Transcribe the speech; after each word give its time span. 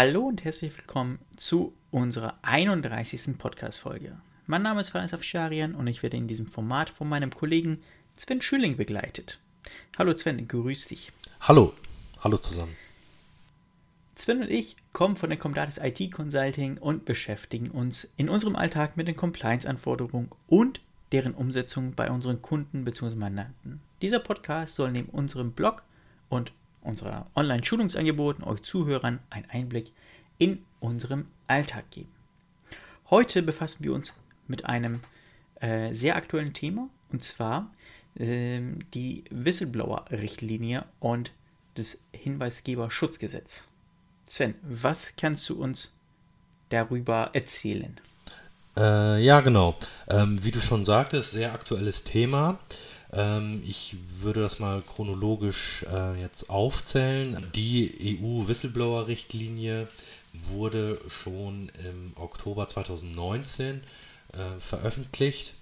Hallo 0.00 0.28
und 0.28 0.44
herzlich 0.44 0.78
willkommen 0.78 1.18
zu 1.34 1.74
unserer 1.90 2.38
31. 2.42 3.36
Podcast-Folge. 3.36 4.16
Mein 4.46 4.62
Name 4.62 4.80
ist 4.80 4.90
Faris 4.90 5.12
Afsharian 5.12 5.74
und 5.74 5.88
ich 5.88 6.04
werde 6.04 6.16
in 6.16 6.28
diesem 6.28 6.46
Format 6.46 6.88
von 6.88 7.08
meinem 7.08 7.34
Kollegen 7.34 7.82
Sven 8.16 8.40
Schüling 8.40 8.76
begleitet. 8.76 9.40
Hallo 9.98 10.16
Sven, 10.16 10.46
grüß 10.46 10.86
dich. 10.86 11.10
Hallo, 11.40 11.74
hallo 12.20 12.36
zusammen. 12.36 12.76
Sven 14.14 14.42
und 14.42 14.50
ich 14.50 14.76
kommen 14.92 15.16
von 15.16 15.30
der 15.30 15.38
Comdatis 15.40 15.80
IT 15.82 16.12
Consulting 16.12 16.78
und 16.78 17.04
beschäftigen 17.04 17.68
uns 17.68 18.08
in 18.16 18.28
unserem 18.28 18.54
Alltag 18.54 18.96
mit 18.96 19.08
den 19.08 19.16
Compliance-Anforderungen 19.16 20.30
und 20.46 20.80
deren 21.10 21.34
Umsetzung 21.34 21.96
bei 21.96 22.08
unseren 22.08 22.40
Kunden 22.40 22.84
bzw. 22.84 23.16
Mandanten. 23.16 23.80
Dieser 24.00 24.20
Podcast 24.20 24.76
soll 24.76 24.92
neben 24.92 25.08
unserem 25.08 25.50
Blog 25.50 25.82
und 26.28 26.52
unserer 26.82 27.26
Online-Schulungsangeboten 27.34 28.44
euch 28.44 28.62
Zuhörern 28.62 29.20
einen 29.30 29.48
Einblick 29.50 29.92
in 30.38 30.64
unserem 30.80 31.26
Alltag 31.46 31.90
geben. 31.90 32.10
Heute 33.10 33.42
befassen 33.42 33.84
wir 33.84 33.92
uns 33.92 34.12
mit 34.46 34.66
einem 34.66 35.00
äh, 35.60 35.92
sehr 35.94 36.16
aktuellen 36.16 36.52
Thema 36.52 36.88
und 37.10 37.22
zwar 37.22 37.70
äh, 38.16 38.60
die 38.94 39.24
Whistleblower-Richtlinie 39.30 40.84
und 41.00 41.32
das 41.74 41.98
Hinweisgeberschutzgesetz. 42.12 43.68
Sven, 44.26 44.54
was 44.62 45.14
kannst 45.16 45.48
du 45.48 45.62
uns 45.62 45.92
darüber 46.68 47.30
erzählen? 47.32 47.98
Äh, 48.76 49.24
ja, 49.24 49.40
genau. 49.40 49.76
Ähm, 50.08 50.42
wie 50.44 50.50
du 50.50 50.60
schon 50.60 50.84
sagtest, 50.84 51.32
sehr 51.32 51.52
aktuelles 51.52 52.04
Thema. 52.04 52.58
Ähm, 53.12 53.62
ich 53.66 53.96
würde 54.18 54.42
das 54.42 54.58
mal 54.58 54.82
chronologisch 54.82 55.84
äh, 55.92 56.20
jetzt 56.20 56.50
aufzählen. 56.50 57.46
Die 57.54 58.18
EU-Whistleblower-Richtlinie 58.22 59.88
wurde 60.32 61.00
schon 61.08 61.70
im 61.84 62.12
Oktober 62.16 62.68
2019 62.68 63.76
äh, 64.32 64.60
veröffentlicht, 64.60 65.54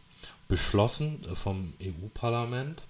beschlossen 0.49 1.21
äh, 1.31 1.35
vom 1.35 1.73
EU-Parlament. 1.83 2.83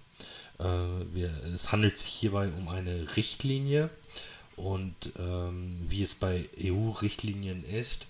Es 1.55 1.71
handelt 1.71 1.99
sich 1.99 2.09
hierbei 2.09 2.49
um 2.49 2.71
eine 2.71 3.15
Richtlinie 3.15 3.91
und 4.57 4.95
ähm, 5.19 5.77
wie 5.87 6.03
es 6.03 6.15
bei 6.15 6.49
EU-Richtlinien 6.59 7.63
ist, 7.63 8.07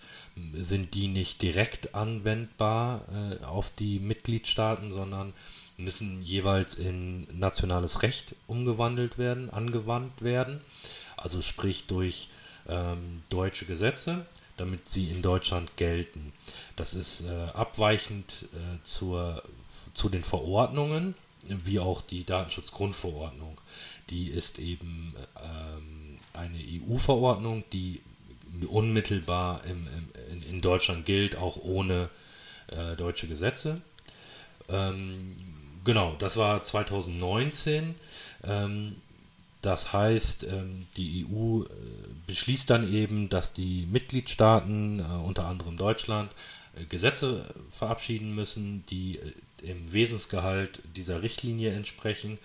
sind 0.55 0.95
die 0.95 1.09
nicht 1.09 1.43
direkt 1.43 1.95
anwendbar 1.95 3.03
äh, 3.11 3.45
auf 3.45 3.73
die 3.73 3.99
Mitgliedstaaten, 3.99 4.93
sondern 4.93 5.33
müssen 5.77 6.23
jeweils 6.23 6.75
in 6.75 7.27
nationales 7.39 8.03
Recht 8.03 8.35
umgewandelt 8.47 9.19
werden, 9.19 9.51
angewandt 9.51 10.23
werden, 10.23 10.61
also 11.17 11.43
sprich 11.43 11.87
durch 11.87 12.29
ähm, 12.69 13.23
deutsche 13.29 13.67
Gesetze, 13.67 14.27
damit 14.57 14.89
sie 14.89 15.11
in 15.11 15.23
Deutschland 15.23 15.77
gelten. 15.77 16.33
Das 16.77 16.95
ist 16.95 17.27
äh, 17.27 17.49
abweichend 17.53 18.47
äh, 18.55 18.79
zur, 18.85 19.43
zu 19.93 20.09
den 20.09 20.25
Verordnungen, 20.25 21.15
wie 21.49 21.79
auch 21.79 22.01
die 22.01 22.25
Datenschutzgrundverordnung. 22.25 23.61
Die 24.11 24.29
ist 24.29 24.59
eben 24.59 25.15
ähm, 25.37 26.19
eine 26.33 26.59
EU-Verordnung, 26.59 27.65
die 27.73 28.01
unmittelbar 28.69 29.63
im, 29.65 29.87
im, 29.87 30.33
in, 30.33 30.43
in, 30.51 30.61
Deutschland 30.61 31.05
gilt, 31.05 31.37
auch 31.37 31.59
ohne 31.59 32.09
äh, 32.69 32.97
deutsche 32.97 33.29
Gesetze. 33.29 33.83
Ähm, 34.69 35.37
Genau, 35.87 36.15
das 36.19 36.37
war 36.37 36.63
2019. 36.65 37.95
Ähm, 38.43 38.97
das 39.63 39.93
heißt, 39.93 40.49
ähm, 40.51 40.89
die 40.97 41.25
EU 41.25 41.63
äh, 41.63 41.67
beschließt 42.27 42.69
dann 42.69 42.93
eben, 42.93 43.29
dass 43.29 43.53
die 43.53 43.87
Mitgliedstaaten, 43.87 44.99
äh, 44.99 45.05
unter 45.25 45.47
anderem 45.47 45.77
Deutschland, 45.77 46.33
äh, 46.75 46.85
Gesetze 46.87 47.45
verabschieden 47.71 48.35
müssen, 48.35 48.85
die 48.91 49.21
im 49.63 49.93
Wesensgehalt 49.93 50.83
dieser 50.97 51.23
Richtlinie 51.23 51.73
entsprechen. 51.73 52.37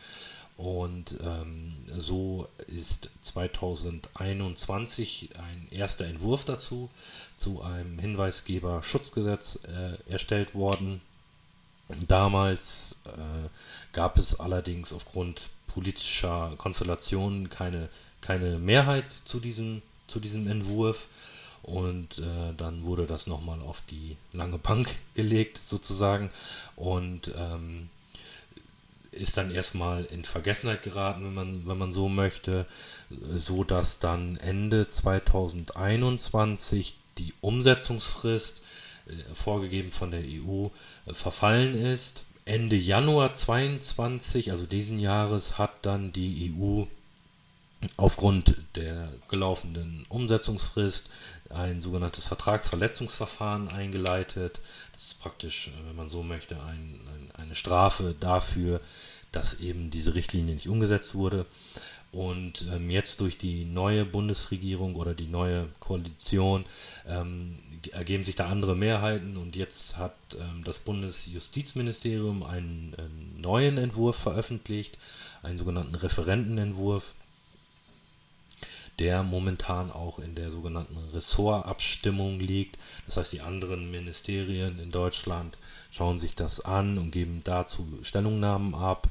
Und 0.56 1.18
ähm, 1.24 1.78
so 1.88 2.48
ist 2.68 3.10
2021 3.24 5.30
ein 5.40 5.68
erster 5.72 6.06
Entwurf 6.06 6.46
dazu, 6.46 6.92
zu 7.38 7.64
einem 7.64 7.98
Hinweisgeber-Schutzgesetz 7.98 9.58
äh, 9.66 9.98
erstellt 10.12 10.54
worden. 10.54 11.02
Damals 12.08 13.00
äh, 13.06 13.50
gab 13.92 14.18
es 14.18 14.40
allerdings 14.40 14.94
aufgrund 14.94 15.50
politischer 15.68 16.54
Konstellationen 16.58 17.50
keine, 17.50 17.90
keine 18.22 18.60
Mehrheit 18.60 19.06
zu 19.26 19.40
diesem, 19.40 19.82
zu 20.08 20.20
diesem 20.20 20.48
Entwurf. 20.48 21.08
Und 21.64 22.20
äh, 22.20 22.54
dann 22.58 22.86
wurde 22.86 23.06
das 23.06 23.28
nochmal 23.28 23.62
auf 23.62 23.84
die 23.90 24.18
lange 24.34 24.58
Bank 24.58 24.96
gelegt 25.14 25.60
sozusagen. 25.64 26.30
Und 26.76 27.32
ähm, 27.38 27.90
ist 29.12 29.38
dann 29.38 29.52
erstmal 29.52 30.06
in 30.06 30.24
Vergessenheit 30.24 30.82
geraten, 30.84 31.26
wenn 31.26 31.34
man, 31.34 31.68
wenn 31.68 31.78
man 31.78 31.94
so 31.94 32.08
möchte, 32.08 32.66
so 33.10 33.66
dass 33.66 34.00
dann 34.00 34.38
Ende 34.38 34.88
2021 34.88 36.96
die 37.18 37.34
Umsetzungsfrist 37.42 38.61
vorgegeben 39.34 39.92
von 39.92 40.12
der 40.12 40.22
EU, 40.22 40.68
äh, 41.06 41.14
verfallen 41.14 41.76
ist. 41.76 42.24
Ende 42.46 42.76
Januar 42.76 43.36
22, 43.36 44.52
also 44.52 44.66
diesen 44.66 45.00
Jahres, 45.00 45.58
hat 45.58 45.72
dann 45.86 46.12
die 46.12 46.54
EU 46.56 46.86
aufgrund 47.98 48.56
der 48.76 49.10
gelaufenen 49.28 50.06
Umsetzungsfrist 50.10 51.10
ein 51.50 51.82
sogenanntes 51.82 52.28
Vertragsverletzungsverfahren 52.28 53.70
eingeleitet. 53.70 54.60
Das 54.94 55.04
ist 55.04 55.20
praktisch, 55.20 55.70
äh, 55.70 55.88
wenn 55.88 55.96
man 55.96 56.10
so 56.10 56.24
möchte, 56.24 56.56
ein, 56.64 57.00
ein, 57.06 57.32
eine 57.42 57.56
Strafe 57.56 58.16
dafür, 58.20 58.82
dass 59.32 59.60
eben 59.62 59.90
diese 59.92 60.14
Richtlinie 60.14 60.56
nicht 60.56 60.68
umgesetzt 60.68 61.16
wurde. 61.16 61.46
Und 62.12 62.66
ähm, 62.74 62.90
jetzt 62.90 63.22
durch 63.22 63.38
die 63.38 63.64
neue 63.64 64.04
Bundesregierung 64.04 64.96
oder 64.96 65.14
die 65.14 65.28
neue 65.28 65.70
Koalition 65.80 66.66
ähm, 67.08 67.56
ergeben 67.94 68.26
sich 68.26 68.36
da 68.36 68.48
andere 68.48 68.76
Mehrheiten 68.76 69.38
und 69.38 69.56
jetzt 69.56 69.98
hat 69.98 70.16
ähm, 70.34 70.62
das 70.66 70.80
Bundesjustizministerium 70.80 72.44
einen, 72.44 72.94
einen, 72.98 73.40
neuen 73.40 73.78
Entwurf 73.78 74.18
veröffentlicht, 74.18 74.98
einen 75.42 75.58
sogenannten 75.58 75.96
Referentenentwurf, 75.96 77.16
der 79.00 79.24
momentan 79.24 79.90
auch 79.90 80.20
in 80.20 80.36
der 80.36 80.52
sogenannten 80.52 80.98
Ressortabstimmung 81.14 82.42
liegt. 82.42 82.78
Das 83.06 83.18
heißt, 83.18 83.32
die 83.32 83.42
anderen 83.42 83.90
Ministerien 83.90 84.80
in 84.80 84.92
Deutschland 84.92 85.58
schauen 85.92 86.20
sich 86.20 86.36
das 86.36 86.60
an 86.60 86.98
und 86.98 87.12
geben 87.12 87.42
dazu 87.46 87.88
Stellungnahmen 88.04 88.76
ab. 88.76 89.10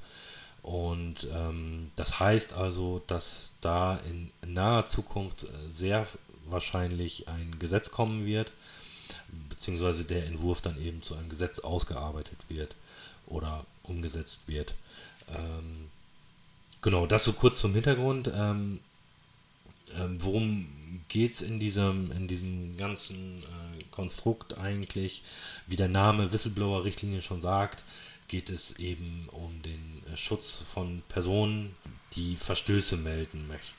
Und 0.62 1.26
ähm, 1.32 1.90
das 1.96 2.20
heißt 2.20 2.52
also, 2.52 3.02
dass 3.06 3.52
da 3.60 3.98
in 4.08 4.30
naher 4.46 4.86
Zukunft 4.86 5.44
äh, 5.44 5.46
sehr 5.70 6.06
wahrscheinlich 6.46 7.28
ein 7.28 7.58
Gesetz 7.58 7.90
kommen 7.90 8.26
wird, 8.26 8.52
beziehungsweise 9.48 10.04
der 10.04 10.26
Entwurf 10.26 10.60
dann 10.60 10.80
eben 10.82 11.02
zu 11.02 11.14
einem 11.14 11.28
Gesetz 11.28 11.60
ausgearbeitet 11.60 12.38
wird 12.48 12.74
oder 13.26 13.64
umgesetzt 13.84 14.40
wird. 14.46 14.74
Ähm, 15.28 15.90
genau, 16.82 17.06
das 17.06 17.24
so 17.24 17.32
kurz 17.32 17.60
zum 17.60 17.72
Hintergrund. 17.72 18.30
Ähm, 18.34 18.80
ähm, 19.98 20.22
worum 20.22 20.66
geht 21.08 21.34
es 21.34 21.42
in 21.42 21.58
diesem, 21.58 22.12
in 22.12 22.28
diesem 22.28 22.76
ganzen 22.76 23.40
äh, 23.42 23.59
Konstrukt 23.90 24.58
eigentlich? 24.58 25.22
Wie 25.66 25.76
der 25.76 25.88
Name 25.88 26.32
Whistleblower-Richtlinie 26.32 27.22
schon 27.22 27.40
sagt, 27.40 27.84
geht 28.28 28.50
es 28.50 28.78
eben 28.78 29.28
um 29.30 29.60
den 29.62 30.02
äh, 30.12 30.16
Schutz 30.16 30.64
von 30.72 31.02
Personen, 31.08 31.74
die 32.14 32.36
Verstöße 32.36 32.96
melden 32.96 33.46
möchten. 33.48 33.74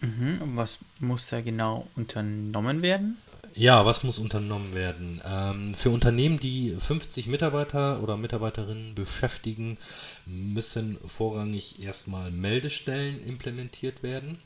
Mhm, 0.00 0.56
was 0.56 0.78
muss 0.98 1.28
da 1.28 1.40
genau 1.40 1.86
unternommen 1.94 2.82
werden? 2.82 3.18
Ja, 3.54 3.84
was 3.84 4.04
muss 4.04 4.18
unternommen 4.18 4.74
werden? 4.74 5.20
Ähm, 5.26 5.74
für 5.74 5.90
Unternehmen, 5.90 6.38
die 6.38 6.74
50 6.78 7.26
Mitarbeiter 7.26 8.02
oder 8.02 8.16
Mitarbeiterinnen 8.16 8.94
beschäftigen, 8.94 9.76
müssen 10.24 10.98
vorrangig 11.04 11.82
erstmal 11.82 12.30
Meldestellen 12.30 13.22
implementiert 13.24 14.02
werden. 14.02 14.38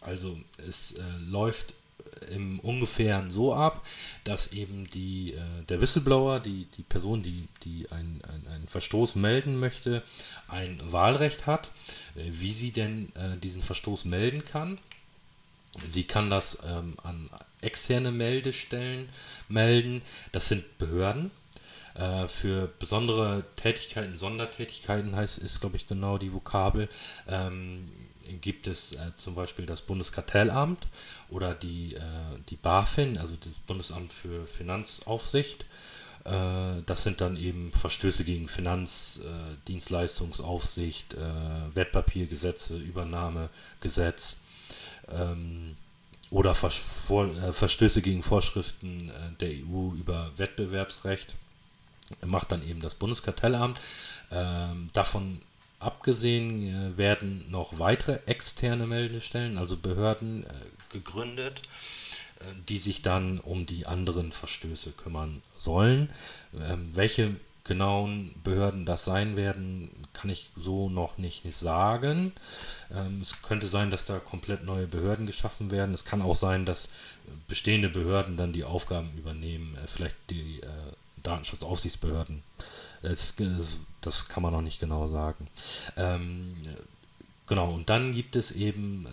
Also 0.00 0.38
es 0.66 0.92
äh, 0.92 1.02
läuft 1.20 1.74
im 2.30 2.60
Ungefähren 2.60 3.30
so 3.30 3.54
ab, 3.54 3.84
dass 4.24 4.52
eben 4.52 4.88
die, 4.90 5.32
äh, 5.32 5.64
der 5.68 5.80
Whistleblower, 5.80 6.40
die, 6.40 6.66
die 6.76 6.82
Person, 6.82 7.22
die, 7.22 7.48
die 7.64 7.90
einen 7.90 8.20
ein 8.24 8.66
Verstoß 8.68 9.14
melden 9.16 9.58
möchte, 9.58 10.02
ein 10.48 10.78
Wahlrecht 10.84 11.46
hat, 11.46 11.70
äh, 12.14 12.24
wie 12.30 12.52
sie 12.52 12.72
denn 12.72 13.12
äh, 13.14 13.36
diesen 13.38 13.62
Verstoß 13.62 14.04
melden 14.04 14.44
kann. 14.44 14.78
Sie 15.86 16.04
kann 16.04 16.30
das 16.30 16.58
ähm, 16.66 16.96
an 17.02 17.30
externe 17.60 18.10
Meldestellen 18.10 19.08
melden. 19.48 20.02
Das 20.32 20.48
sind 20.48 20.78
Behörden. 20.78 21.30
Äh, 21.94 22.28
für 22.28 22.68
besondere 22.78 23.44
Tätigkeiten, 23.56 24.16
Sondertätigkeiten 24.16 25.16
heißt, 25.16 25.38
ist, 25.38 25.60
glaube 25.60 25.76
ich, 25.76 25.86
genau 25.86 26.18
die 26.18 26.32
Vokabel. 26.32 26.88
Ähm, 27.28 27.90
gibt 28.40 28.66
es 28.66 28.92
äh, 28.92 29.12
zum 29.16 29.34
Beispiel 29.34 29.66
das 29.66 29.80
Bundeskartellamt 29.80 30.88
oder 31.30 31.54
die, 31.54 31.94
äh, 31.94 32.00
die 32.48 32.56
BaFin, 32.56 33.18
also 33.18 33.34
das 33.36 33.54
Bundesamt 33.66 34.12
für 34.12 34.46
Finanzaufsicht. 34.46 35.66
Äh, 36.28 36.82
das 36.86 37.02
sind 37.02 37.20
dann 37.20 37.36
eben 37.36 37.72
Verstöße 37.72 38.22
gegen 38.24 38.46
Finanzdienstleistungsaufsicht, 38.48 41.14
äh, 41.14 41.18
äh, 41.18 41.74
Wertpapiergesetze, 41.74 42.76
Übernahmegesetz 42.76 44.38
ähm, 45.10 45.74
oder 46.30 46.54
Vers 46.54 47.02
Vor 47.06 47.30
Verstöße 47.52 48.02
gegen 48.02 48.22
Vorschriften 48.22 49.10
der 49.40 49.48
EU 49.48 49.94
über 49.94 50.30
Wettbewerbsrecht. 50.36 51.34
Macht 52.26 52.52
dann 52.52 52.62
eben 52.68 52.82
das 52.82 52.94
Bundeskartellamt. 52.94 53.80
Ähm, 54.30 54.90
davon 54.92 55.40
Abgesehen 55.80 56.68
äh, 56.68 56.98
werden 56.98 57.44
noch 57.50 57.78
weitere 57.78 58.18
externe 58.26 58.86
Meldestellen, 58.86 59.58
also 59.58 59.76
Behörden, 59.76 60.44
äh, 60.44 60.48
gegründet, 60.90 61.62
äh, 62.40 62.44
die 62.68 62.78
sich 62.78 63.02
dann 63.02 63.38
um 63.38 63.64
die 63.64 63.86
anderen 63.86 64.32
Verstöße 64.32 64.90
kümmern 64.90 65.40
sollen. 65.56 66.10
Ähm, 66.68 66.90
welche 66.94 67.36
genauen 67.62 68.34
Behörden 68.42 68.86
das 68.86 69.04
sein 69.04 69.36
werden, 69.36 69.90
kann 70.14 70.30
ich 70.30 70.50
so 70.56 70.88
noch 70.88 71.16
nicht 71.18 71.44
sagen. 71.52 72.32
Ähm, 72.90 73.20
es 73.20 73.40
könnte 73.42 73.68
sein, 73.68 73.92
dass 73.92 74.06
da 74.06 74.18
komplett 74.18 74.64
neue 74.64 74.88
Behörden 74.88 75.26
geschaffen 75.26 75.70
werden. 75.70 75.94
Es 75.94 76.04
kann 76.04 76.22
auch 76.22 76.34
sein, 76.34 76.64
dass 76.64 76.88
bestehende 77.46 77.90
Behörden 77.90 78.36
dann 78.36 78.52
die 78.52 78.64
Aufgaben 78.64 79.10
übernehmen, 79.16 79.76
vielleicht 79.86 80.16
die 80.30 80.60
Datenschutzaufsichtsbehörden. 81.28 82.42
Das, 83.02 83.34
das 84.00 84.28
kann 84.28 84.42
man 84.42 84.52
noch 84.52 84.62
nicht 84.62 84.80
genau 84.80 85.08
sagen. 85.08 85.48
Ähm, 85.96 86.56
genau, 87.46 87.72
und 87.72 87.90
dann 87.90 88.14
gibt 88.14 88.34
es 88.34 88.52
eben 88.52 89.06
äh, 89.06 89.10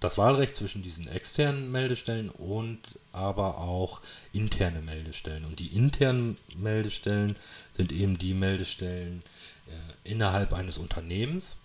das 0.00 0.18
Wahlrecht 0.18 0.54
zwischen 0.54 0.82
diesen 0.82 1.08
externen 1.08 1.72
Meldestellen 1.72 2.28
und 2.28 2.80
aber 3.12 3.58
auch 3.58 4.02
interne 4.32 4.82
Meldestellen. 4.82 5.44
Und 5.44 5.58
die 5.58 5.74
internen 5.74 6.36
Meldestellen 6.56 7.36
sind 7.70 7.90
eben 7.92 8.18
die 8.18 8.34
Meldestellen 8.34 9.22
äh, 9.66 10.10
innerhalb 10.10 10.52
eines 10.52 10.78
Unternehmens. 10.78 11.56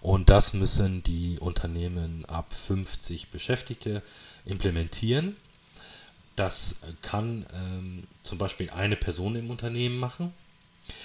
Und 0.00 0.30
das 0.30 0.52
müssen 0.52 1.02
die 1.02 1.38
Unternehmen 1.38 2.24
ab 2.26 2.52
50 2.52 3.30
Beschäftigte 3.30 4.02
implementieren. 4.44 5.36
Das 6.36 6.76
kann 7.02 7.46
ähm, 7.54 8.04
zum 8.22 8.38
Beispiel 8.38 8.70
eine 8.70 8.96
Person 8.96 9.36
im 9.36 9.50
Unternehmen 9.50 9.98
machen. 9.98 10.32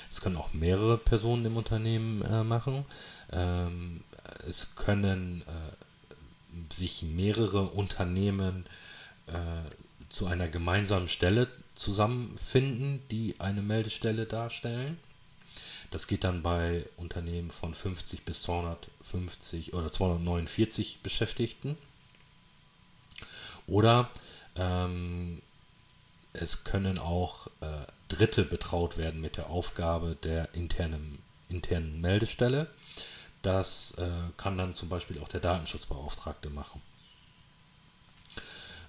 Das 0.09 0.21
können 0.21 0.37
auch 0.37 0.53
mehrere 0.53 0.97
Personen 0.97 1.45
im 1.45 1.57
Unternehmen 1.57 2.21
äh, 2.23 2.43
machen. 2.43 2.85
Ähm, 3.31 4.03
es 4.47 4.75
können 4.75 5.43
äh, 5.43 6.73
sich 6.73 7.03
mehrere 7.03 7.63
Unternehmen 7.63 8.65
äh, 9.27 9.33
zu 10.09 10.25
einer 10.27 10.47
gemeinsamen 10.47 11.09
Stelle 11.09 11.47
zusammenfinden, 11.75 13.01
die 13.11 13.35
eine 13.39 13.61
Meldestelle 13.61 14.25
darstellen. 14.25 14.97
Das 15.91 16.07
geht 16.07 16.23
dann 16.23 16.41
bei 16.41 16.85
Unternehmen 16.97 17.51
von 17.51 17.73
50 17.73 18.25
bis 18.25 18.41
250 18.43 19.73
oder 19.73 19.91
249 19.91 20.99
Beschäftigten. 21.01 21.77
Oder 23.67 24.09
ähm, 24.57 25.41
es 26.33 26.63
können 26.63 26.99
auch 26.99 27.47
äh, 27.61 27.85
Dritte 28.07 28.43
betraut 28.43 28.97
werden 28.97 29.21
mit 29.21 29.37
der 29.37 29.49
Aufgabe 29.49 30.15
der 30.23 30.53
internen, 30.53 31.19
internen 31.49 31.99
Meldestelle. 32.01 32.67
Das 33.41 33.95
äh, 33.97 34.07
kann 34.37 34.57
dann 34.57 34.75
zum 34.75 34.89
Beispiel 34.89 35.19
auch 35.19 35.27
der 35.27 35.39
Datenschutzbeauftragte 35.39 36.49
machen. 36.49 36.81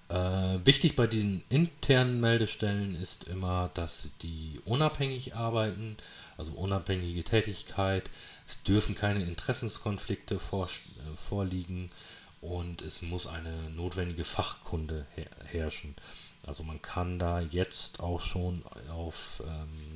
Äh, 0.08 0.66
wichtig 0.66 0.96
bei 0.96 1.06
diesen 1.06 1.44
internen 1.50 2.20
Meldestellen 2.20 2.94
ist 3.00 3.24
immer, 3.24 3.70
dass 3.74 4.08
die 4.22 4.58
unabhängig 4.64 5.36
arbeiten, 5.36 5.98
also 6.38 6.52
unabhängige 6.52 7.24
Tätigkeit. 7.24 8.08
Es 8.46 8.62
dürfen 8.62 8.94
keine 8.94 9.22
Interessenskonflikte 9.24 10.38
vor, 10.38 10.66
äh, 10.66 11.16
vorliegen 11.16 11.90
und 12.40 12.82
es 12.82 13.02
muss 13.02 13.26
eine 13.26 13.52
notwendige 13.70 14.24
Fachkunde 14.24 15.06
her 15.14 15.26
herrschen. 15.46 15.94
Also 16.46 16.62
man 16.62 16.80
kann 16.80 17.18
da 17.18 17.40
jetzt 17.40 18.00
auch 18.00 18.20
schon 18.20 18.62
auf 18.90 19.42
ähm, 19.46 19.94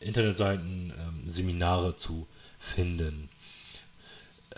äh, 0.00 0.04
Internetseiten 0.06 0.92
ähm, 0.96 1.28
Seminare 1.28 1.96
zu 1.96 2.26
finden. 2.58 3.28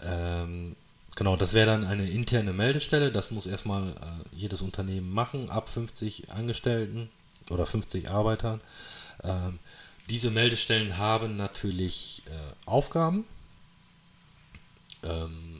Ähm, 0.02 0.76
genau, 1.14 1.36
das 1.36 1.54
wäre 1.54 1.66
dann 1.66 1.84
eine 1.84 2.08
interne 2.10 2.52
Meldestelle. 2.52 3.12
Das 3.12 3.30
muss 3.30 3.46
erstmal 3.46 3.90
äh, 3.90 4.36
jedes 4.36 4.62
Unternehmen 4.62 5.12
machen, 5.12 5.48
ab 5.48 5.68
50 5.68 6.32
Angestellten 6.32 7.08
oder 7.50 7.66
50 7.66 8.10
Arbeitern. 8.10 8.60
Ähm, 9.22 9.58
diese 10.08 10.30
Meldestellen 10.30 10.98
haben 10.98 11.36
natürlich 11.36 12.22
äh, 12.26 12.68
Aufgaben. 12.68 13.24
Ähm, 15.02 15.55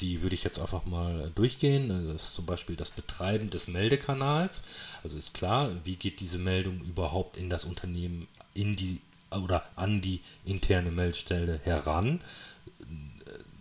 die 0.00 0.22
würde 0.22 0.34
ich 0.34 0.44
jetzt 0.44 0.58
einfach 0.58 0.86
mal 0.86 1.30
durchgehen. 1.34 1.88
Das 2.08 2.24
ist 2.24 2.34
zum 2.34 2.46
Beispiel 2.46 2.76
das 2.76 2.90
Betreiben 2.90 3.50
des 3.50 3.68
Meldekanals. 3.68 4.62
Also 5.02 5.16
ist 5.16 5.34
klar, 5.34 5.70
wie 5.84 5.96
geht 5.96 6.20
diese 6.20 6.38
Meldung 6.38 6.80
überhaupt 6.82 7.36
in 7.36 7.50
das 7.50 7.64
Unternehmen, 7.64 8.26
in 8.54 8.76
die 8.76 9.00
oder 9.30 9.64
an 9.76 10.00
die 10.00 10.20
interne 10.44 10.90
Meldestelle 10.90 11.60
heran, 11.62 12.20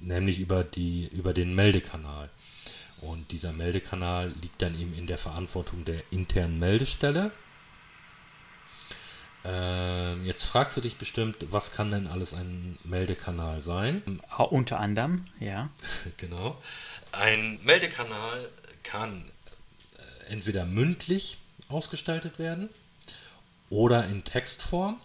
nämlich 0.01 0.39
über, 0.39 0.63
die, 0.63 1.07
über 1.12 1.33
den 1.33 1.53
Meldekanal. 1.53 2.30
Und 3.01 3.31
dieser 3.31 3.53
Meldekanal 3.53 4.33
liegt 4.42 4.62
dann 4.62 4.80
eben 4.80 4.94
in 4.94 5.07
der 5.07 5.18
Verantwortung 5.18 5.85
der 5.85 6.01
internen 6.12 6.59
Meldestelle. 6.59 7.31
Jetzt 10.29 10.45
fragst 10.45 10.77
du 10.77 10.81
dich 10.81 10.97
bestimmt, 10.97 11.37
was 11.49 11.71
kann 11.71 11.89
denn 11.89 12.05
alles 12.05 12.35
ein 12.35 12.77
Meldekanal 12.83 13.61
sein? 13.61 14.03
Unter 14.37 14.79
anderem, 14.79 15.25
ja. 15.39 15.71
genau. 16.17 16.55
Ein 17.11 17.59
Meldekanal 17.63 18.47
kann 18.83 19.25
äh, 19.97 20.31
entweder 20.31 20.65
mündlich 20.65 21.39
ausgestaltet 21.69 22.37
werden 22.37 22.69
oder 23.71 24.05
in 24.05 24.23
Textform. 24.23 25.01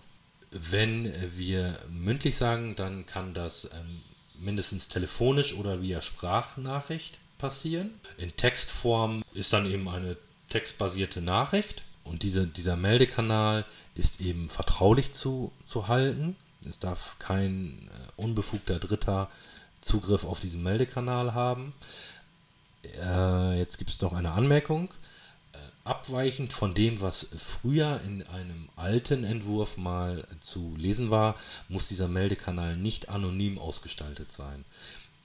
Wenn 0.50 1.11
wir 1.35 1.79
mündlich 1.88 2.37
sagen, 2.37 2.77
dann 2.77 3.06
kann 3.06 3.32
das 3.32 3.65
ähm, 3.65 4.03
mindestens 4.41 4.88
telefonisch 4.88 5.55
oder 5.55 5.81
via 5.81 6.03
Sprachnachricht 6.03 7.19
passieren. 7.38 7.99
In 8.19 8.37
Textform 8.37 9.25
ist 9.32 9.55
dann 9.55 9.65
eben 9.65 9.89
eine 9.89 10.19
textbasierte 10.51 11.22
Nachricht. 11.22 11.82
Und 12.05 12.23
diese, 12.23 12.46
dieser 12.46 12.77
Meldekanal 12.77 13.65
ist 13.94 14.20
eben 14.20 14.49
vertraulich 14.49 15.13
zu, 15.13 15.53
zu 15.67 15.89
halten. 15.89 16.37
Es 16.69 16.79
darf 16.79 17.17
kein 17.19 17.79
äh, 17.89 18.23
unbefugter 18.23 18.79
Dritter 18.79 19.31
Zugriff 19.81 20.25
auf 20.25 20.41
diesen 20.41 20.63
Meldekanal 20.63 21.34
haben. 21.34 21.75
Äh, 23.01 23.58
jetzt 23.58 23.79
gibt 23.79 23.91
es 23.91 24.01
noch 24.01 24.13
eine 24.13 24.32
Anmerkung. 24.32 24.89
Äh, 25.53 25.58
abweichend 25.84 26.53
von 26.53 26.75
dem, 26.75 27.01
was 27.01 27.29
früher 27.37 28.01
in 28.06 28.23
einem 28.29 28.69
alten 28.77 29.25
Entwurf 29.25 29.77
mal 29.77 30.27
zu 30.41 30.75
lesen 30.77 31.11
war, 31.11 31.37
muss 31.69 31.89
dieser 31.89 32.08
Meldekanal 32.08 32.77
nicht 32.77 33.08
anonym 33.08 33.58
ausgestaltet 33.58 34.32
sein. 34.32 34.65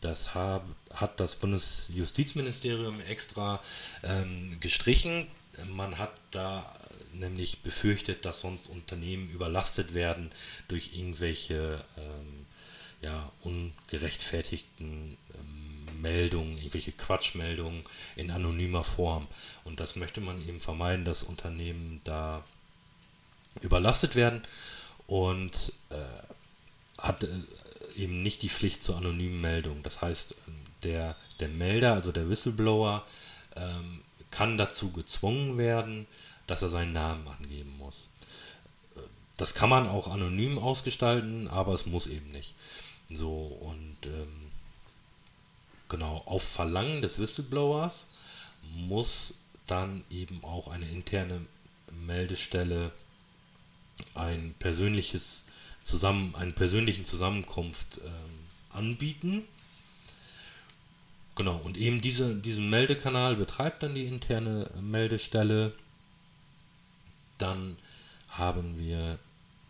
Das 0.02 0.34
hab, 0.34 0.66
hat 0.94 1.20
das 1.20 1.36
Bundesjustizministerium 1.36 3.02
extra 3.02 3.60
ähm, 4.04 4.50
gestrichen. 4.62 5.28
Man 5.66 5.98
hat 5.98 6.12
da 6.32 6.66
nämlich 7.14 7.62
befürchtet, 7.62 8.26
dass 8.26 8.42
sonst 8.42 8.68
Unternehmen 8.68 9.30
überlastet 9.30 9.94
werden 9.94 10.32
durch 10.68 10.96
irgendwelche 10.96 11.84
ähm, 11.98 12.46
ja, 13.02 13.32
ungerechtfertigten 13.42 15.18
ähm, 15.34 16.02
Meldungen, 16.02 16.58
irgendwelche 16.58 16.92
Quatschmeldungen 16.92 17.84
in 18.16 18.32
anonymer 18.32 18.84
Form. 18.84 19.28
Und 19.64 19.80
das 19.80 19.96
möchte 19.96 20.22
man 20.22 20.46
eben 20.48 20.60
vermeiden, 20.60 21.06
dass 21.06 21.24
Unternehmen 21.24 22.02
da 22.04 22.44
überlastet 23.62 24.16
werden 24.16 24.42
und 25.08 25.74
äh, 25.90 27.02
hat 27.02 27.24
äh, 27.24 27.28
eben 27.96 28.22
nicht 28.22 28.42
die 28.42 28.50
Pflicht 28.50 28.84
zur 28.84 28.98
anonymen 28.98 29.42
Meldung. 29.42 29.84
Das 29.84 30.02
heißt, 30.02 30.36
ähm, 30.48 30.56
der, 30.84 31.16
der 31.40 31.50
Melder, 31.50 31.94
also 31.94 32.12
der 32.12 32.30
Whistleblower, 32.30 33.06
ähm, 33.56 34.02
kann 34.32 34.58
dazu 34.58 34.92
gezwungen 34.92 35.58
werden, 35.58 36.08
dass 36.48 36.62
er 36.62 36.70
seinen 36.70 36.94
Namen 36.94 37.28
angeben 37.28 37.78
muss. 37.78 38.10
Das 39.38 39.54
kann 39.54 39.70
man 39.70 39.88
auch 39.88 40.08
anonym 40.08 40.60
ausgestalten, 40.60 41.48
aber 41.48 41.74
es 41.74 41.86
muss 41.86 42.08
eben 42.08 42.30
nicht. 42.32 42.54
So, 43.08 43.32
und 43.32 43.98
ähm, 44.06 44.52
genau, 45.88 46.22
auf 46.26 46.44
Verlangen 46.44 47.02
des 47.02 47.20
Whistleblowers 47.20 48.10
muss 48.76 49.34
dann 49.68 50.04
eben 50.10 50.44
auch 50.44 50.68
eine 50.68 50.90
interne 50.90 51.46
Meldestelle 52.06 52.92
ein 54.14 54.56
persönliches 54.60 55.46
Zusammen, 55.84 56.36
einen 56.36 56.54
persönlichen 56.54 57.06
Zusammenkunft 57.06 58.00
ähm, 58.04 58.78
anbieten. 58.78 59.44
Genau, 61.40 61.56
und 61.64 61.78
eben 61.78 62.02
diese, 62.02 62.36
diesen 62.36 62.70
Meldekanal 62.70 63.38
betreibt 63.38 63.82
dann 63.82 63.96
die 63.96 64.04
interne 64.08 64.70
Meldestelle. 64.82 65.72
Dann 67.38 67.78
haben 68.32 68.78
wir 68.78 69.18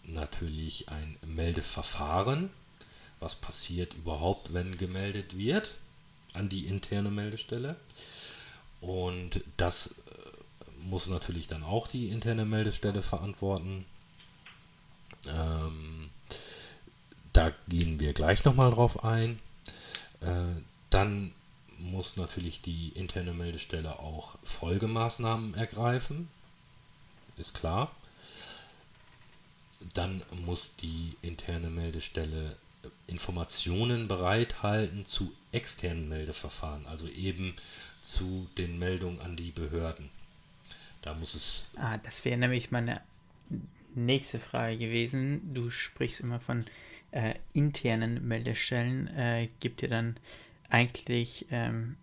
natürlich 0.01 0.89
ein 0.89 1.15
Meldeverfahren. 1.27 2.49
Was 3.19 3.35
passiert 3.35 3.93
überhaupt, 3.93 4.51
wenn 4.51 4.79
gemeldet 4.79 5.37
wird 5.37 5.77
an 6.33 6.49
die 6.49 6.65
interne 6.65 7.11
Meldestelle? 7.11 7.75
Und 8.81 9.43
das 9.57 9.89
äh, 9.89 10.85
muss 10.87 11.05
natürlich 11.05 11.45
dann 11.45 11.61
auch 11.61 11.85
die 11.85 12.07
interne 12.07 12.45
Meldestelle 12.45 13.03
verantworten. 13.03 13.85
Ähm, 15.27 16.09
da 17.31 17.51
gehen 17.67 17.99
wir 17.99 18.13
gleich 18.13 18.43
nochmal 18.43 18.71
drauf 18.71 19.03
ein. 19.03 19.37
Äh, 20.21 20.63
dann 20.89 21.31
muss 21.79 22.17
natürlich 22.17 22.61
die 22.61 22.89
interne 22.89 23.33
Meldestelle 23.33 23.99
auch 23.99 24.37
Folgemaßnahmen 24.43 25.53
ergreifen. 25.55 26.29
Ist 27.37 27.53
klar. 27.53 27.91
Dann 29.93 30.21
muss 30.45 30.75
die 30.75 31.15
interne 31.21 31.69
Meldestelle 31.69 32.57
Informationen 33.07 34.07
bereithalten 34.07 35.05
zu 35.05 35.33
externen 35.51 36.09
Meldeverfahren, 36.09 36.85
also 36.85 37.07
eben 37.07 37.55
zu 38.01 38.47
den 38.57 38.77
Meldungen 38.77 39.19
an 39.21 39.35
die 39.35 39.51
Behörden. 39.51 40.09
Da 41.01 41.13
muss 41.13 41.33
es. 41.33 41.65
Ah, 41.77 41.97
das 41.97 42.23
wäre 42.25 42.37
nämlich 42.37 42.71
meine 42.71 43.01
nächste 43.95 44.39
Frage 44.39 44.77
gewesen. 44.77 45.53
Du 45.53 45.69
sprichst 45.69 46.19
immer 46.19 46.39
von 46.39 46.65
äh, 47.11 47.35
internen 47.53 48.27
Meldestellen. 48.27 49.07
Äh, 49.07 49.49
gibt 49.59 49.81
dir 49.81 49.89
dann 49.89 50.17
eigentlich, 50.69 51.45
ähm, 51.51 51.97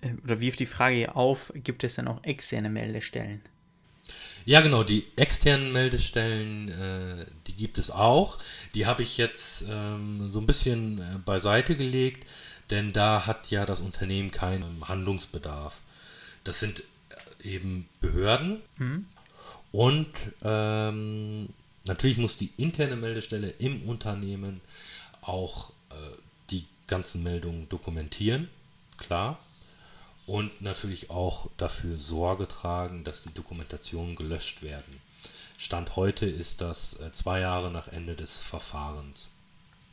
äh, 0.00 0.12
oder 0.24 0.40
wirft 0.40 0.60
die 0.60 0.66
Frage 0.66 1.14
auf, 1.14 1.52
gibt 1.54 1.84
es 1.84 1.96
dann 1.96 2.08
auch 2.08 2.22
externe 2.24 2.70
Meldestellen? 2.70 3.42
Ja, 4.44 4.60
genau, 4.60 4.84
die 4.84 5.04
externen 5.16 5.72
Meldestellen, 5.72 6.68
äh, 6.68 7.26
die 7.48 7.54
gibt 7.54 7.78
es 7.78 7.90
auch. 7.90 8.38
Die 8.74 8.86
habe 8.86 9.02
ich 9.02 9.16
jetzt 9.16 9.64
ähm, 9.68 10.30
so 10.30 10.38
ein 10.40 10.46
bisschen 10.46 11.00
äh, 11.00 11.18
beiseite 11.24 11.76
gelegt, 11.76 12.28
denn 12.70 12.92
da 12.92 13.26
hat 13.26 13.50
ja 13.50 13.66
das 13.66 13.80
Unternehmen 13.80 14.30
keinen 14.30 14.88
Handlungsbedarf. 14.88 15.80
Das 16.44 16.60
sind 16.60 16.84
eben 17.42 17.88
Behörden 18.00 18.62
mhm. 18.78 19.06
und 19.72 20.08
ähm, 20.42 21.48
natürlich 21.86 22.16
muss 22.16 22.36
die 22.36 22.52
interne 22.56 22.96
Meldestelle 22.96 23.52
im 23.58 23.82
Unternehmen 23.88 24.60
auch 25.22 25.70
äh, 25.90 25.94
ganzen 26.86 27.22
Meldungen 27.22 27.68
dokumentieren, 27.68 28.48
klar 28.96 29.38
und 30.26 30.60
natürlich 30.60 31.10
auch 31.10 31.48
dafür 31.56 31.98
Sorge 31.98 32.48
tragen, 32.48 33.04
dass 33.04 33.22
die 33.22 33.32
Dokumentationen 33.32 34.16
gelöscht 34.16 34.62
werden. 34.62 35.00
Stand 35.56 35.96
heute 35.96 36.26
ist 36.26 36.60
das 36.60 37.00
äh, 37.00 37.12
zwei 37.12 37.40
Jahre 37.40 37.70
nach 37.70 37.88
Ende 37.88 38.14
des 38.16 38.38
Verfahrens. 38.40 39.28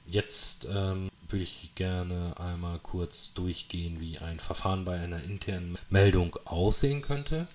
Jetzt 0.05 0.65
ähm, 0.65 1.09
würde 1.29 1.43
ich 1.43 1.71
gerne 1.75 2.33
einmal 2.37 2.79
kurz 2.79 3.33
durchgehen, 3.33 4.01
wie 4.01 4.19
ein 4.19 4.39
Verfahren 4.39 4.83
bei 4.83 4.99
einer 4.99 5.23
internen 5.23 5.77
Meldung 5.89 6.35
aussehen 6.43 7.01
könnte. 7.01 7.47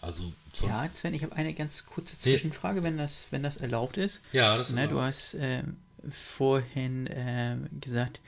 Also 0.00 0.32
ja, 0.62 0.88
Sven, 0.94 1.14
ich 1.14 1.22
habe 1.22 1.36
eine 1.36 1.52
ganz 1.54 1.84
kurze 1.86 2.18
Zwischenfrage, 2.18 2.82
wenn 2.82 2.96
das, 2.96 3.26
wenn 3.30 3.42
das 3.42 3.58
erlaubt 3.58 3.98
ist. 3.98 4.20
Ja, 4.32 4.56
das 4.56 4.70
ist 4.70 4.74
ne, 4.74 4.88
Du 4.88 5.00
hast 5.00 5.34
äh, 5.34 5.62
vorhin 6.08 7.06
äh, 7.06 7.56
gesagt, 7.80 8.20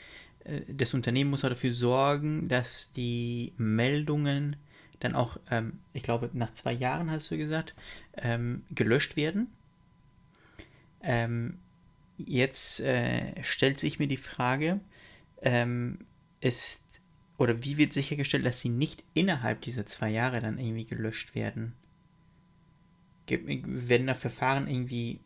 äh, 0.44 0.62
das 0.68 0.94
Unternehmen 0.94 1.30
muss 1.30 1.44
auch 1.44 1.48
dafür 1.48 1.72
sorgen, 1.72 2.48
dass 2.48 2.92
die 2.92 3.52
Meldungen 3.56 4.56
dann 5.00 5.14
auch, 5.14 5.38
ähm, 5.50 5.80
ich 5.92 6.02
glaube, 6.02 6.30
nach 6.32 6.52
zwei 6.54 6.72
Jahren 6.72 7.10
hast 7.10 7.30
du 7.30 7.36
gesagt, 7.36 7.74
ähm, 8.16 8.64
gelöscht 8.70 9.16
werden. 9.16 9.48
Ähm, 11.02 11.58
jetzt 12.18 12.80
äh, 12.80 13.42
stellt 13.42 13.80
sich 13.80 13.98
mir 13.98 14.06
die 14.06 14.16
Frage, 14.16 14.80
ähm, 15.42 15.98
ist 16.40 17.00
oder 17.38 17.64
wie 17.64 17.76
wird 17.76 17.92
sichergestellt, 17.92 18.46
dass 18.46 18.60
sie 18.60 18.68
nicht 18.68 19.02
innerhalb 19.14 19.62
dieser 19.62 19.86
zwei 19.86 20.10
Jahre 20.10 20.40
dann 20.40 20.58
irgendwie 20.58 20.84
gelöscht 20.84 21.34
werden? 21.34 21.72
Werden 23.26 24.06
da 24.06 24.14
Verfahren 24.14 24.68
irgendwie 24.68 25.18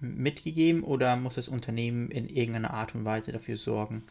mitgegeben 0.00 0.82
oder 0.82 1.16
muss 1.16 1.34
das 1.34 1.48
Unternehmen 1.48 2.10
in 2.10 2.28
irgendeiner 2.28 2.72
Art 2.72 2.94
und 2.94 3.04
Weise 3.04 3.32
dafür 3.32 3.56
sorgen? 3.56 4.02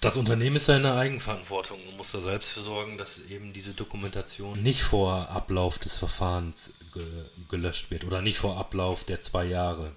Das 0.00 0.18
Unternehmen 0.18 0.56
ist 0.56 0.66
seine 0.66 0.94
Eigenverantwortung 0.94 1.78
und 1.88 1.96
muss 1.96 2.12
da 2.12 2.20
selbst 2.20 2.52
für 2.52 2.60
sorgen, 2.60 2.98
dass 2.98 3.30
eben 3.30 3.54
diese 3.54 3.72
Dokumentation 3.72 4.62
nicht 4.62 4.82
vor 4.82 5.30
Ablauf 5.30 5.78
des 5.78 5.96
Verfahrens 5.96 6.74
ge 6.92 7.02
gelöscht 7.48 7.90
wird 7.90 8.04
oder 8.04 8.20
nicht 8.20 8.36
vor 8.36 8.58
Ablauf 8.58 9.04
der 9.04 9.22
zwei 9.22 9.46
Jahre. 9.46 9.92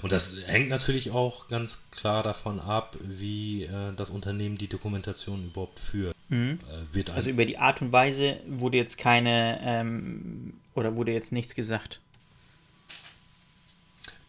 Und 0.00 0.10
das 0.12 0.36
hängt 0.46 0.68
natürlich 0.68 1.10
auch 1.10 1.48
ganz 1.48 1.78
klar 1.90 2.22
davon 2.22 2.58
ab, 2.58 2.96
wie 3.02 3.64
äh, 3.64 3.94
das 3.96 4.10
Unternehmen 4.10 4.58
die 4.58 4.68
Dokumentation 4.68 5.44
überhaupt 5.44 5.78
führt. 5.78 6.16
Mhm. 6.28 6.58
Äh, 6.94 7.10
also 7.12 7.30
über 7.30 7.44
die 7.44 7.58
Art 7.58 7.82
und 7.82 7.92
Weise 7.92 8.40
wurde 8.46 8.78
jetzt 8.78 8.98
keine 8.98 9.60
ähm, 9.62 10.54
oder 10.74 10.96
wurde 10.96 11.12
jetzt 11.12 11.32
nichts 11.32 11.54
gesagt? 11.54 12.00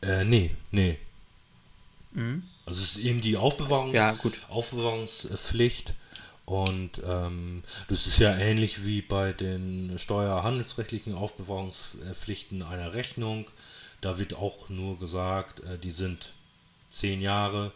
Äh, 0.04 0.26
nee, 0.26 0.52
nee. 0.72 0.98
Mhm. 2.12 2.44
Also 2.66 2.82
es 2.82 2.96
ist 2.96 3.06
eben 3.06 3.22
die 3.22 3.38
Aufbewahrungs 3.38 3.94
ja, 3.94 4.16
Aufbewahrungspflicht 4.50 5.96
und 6.46 7.02
ähm, 7.06 7.64
das 7.88 8.06
ist 8.08 8.20
ja 8.20 8.36
ähnlich 8.36 8.86
wie 8.86 9.02
bei 9.02 9.34
den 9.34 9.98
steuerhandelsrechtlichen 9.98 11.14
Aufbewahrungspflichten 11.14 12.64
einer 12.64 12.94
Rechnung. 12.94 13.50
Da 14.02 14.20
wird 14.20 14.34
auch 14.34 14.70
nur 14.70 15.00
gesagt, 15.00 15.62
äh, 15.62 15.78
die 15.78 15.92
sind 15.92 16.34
zehn 16.92 17.22
Jahre 17.22 17.72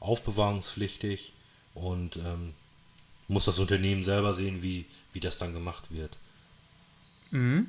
aufbewahrungspflichtig 0.00 1.32
und 1.74 2.16
ähm, 2.16 2.54
muss 3.28 3.44
das 3.44 3.58
Unternehmen 3.58 4.04
selber 4.04 4.34
sehen, 4.34 4.62
wie, 4.62 4.86
wie 5.12 5.20
das 5.20 5.38
dann 5.38 5.52
gemacht 5.52 5.84
wird. 5.90 6.16
Mhm. 7.30 7.68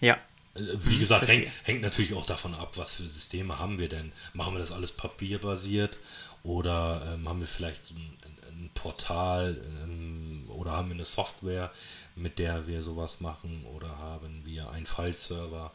Ja. 0.00 0.18
Äh, 0.54 0.60
wie 0.80 0.96
mhm, 0.96 1.00
gesagt, 1.00 1.28
hängt, 1.28 1.48
hängt 1.64 1.82
natürlich 1.82 2.14
auch 2.14 2.26
davon 2.26 2.54
ab, 2.54 2.76
was 2.76 2.94
für 2.94 3.08
Systeme 3.08 3.58
haben 3.58 3.78
wir 3.78 3.88
denn. 3.88 4.12
Machen 4.34 4.54
wir 4.54 4.58
das 4.58 4.72
alles 4.72 4.92
papierbasiert 4.92 5.98
oder 6.42 7.14
ähm, 7.14 7.28
haben 7.28 7.40
wir 7.40 7.46
vielleicht 7.46 7.90
ein, 7.90 8.16
ein 8.48 8.70
Portal 8.74 9.60
ähm, 9.84 10.44
oder 10.48 10.72
haben 10.72 10.88
wir 10.88 10.94
eine 10.94 11.04
Software, 11.04 11.70
mit 12.16 12.38
der 12.38 12.66
wir 12.66 12.82
sowas 12.82 13.20
machen 13.20 13.64
oder 13.74 13.98
haben 13.98 14.42
wir 14.44 14.70
einen 14.70 14.86
File-Server 14.86 15.72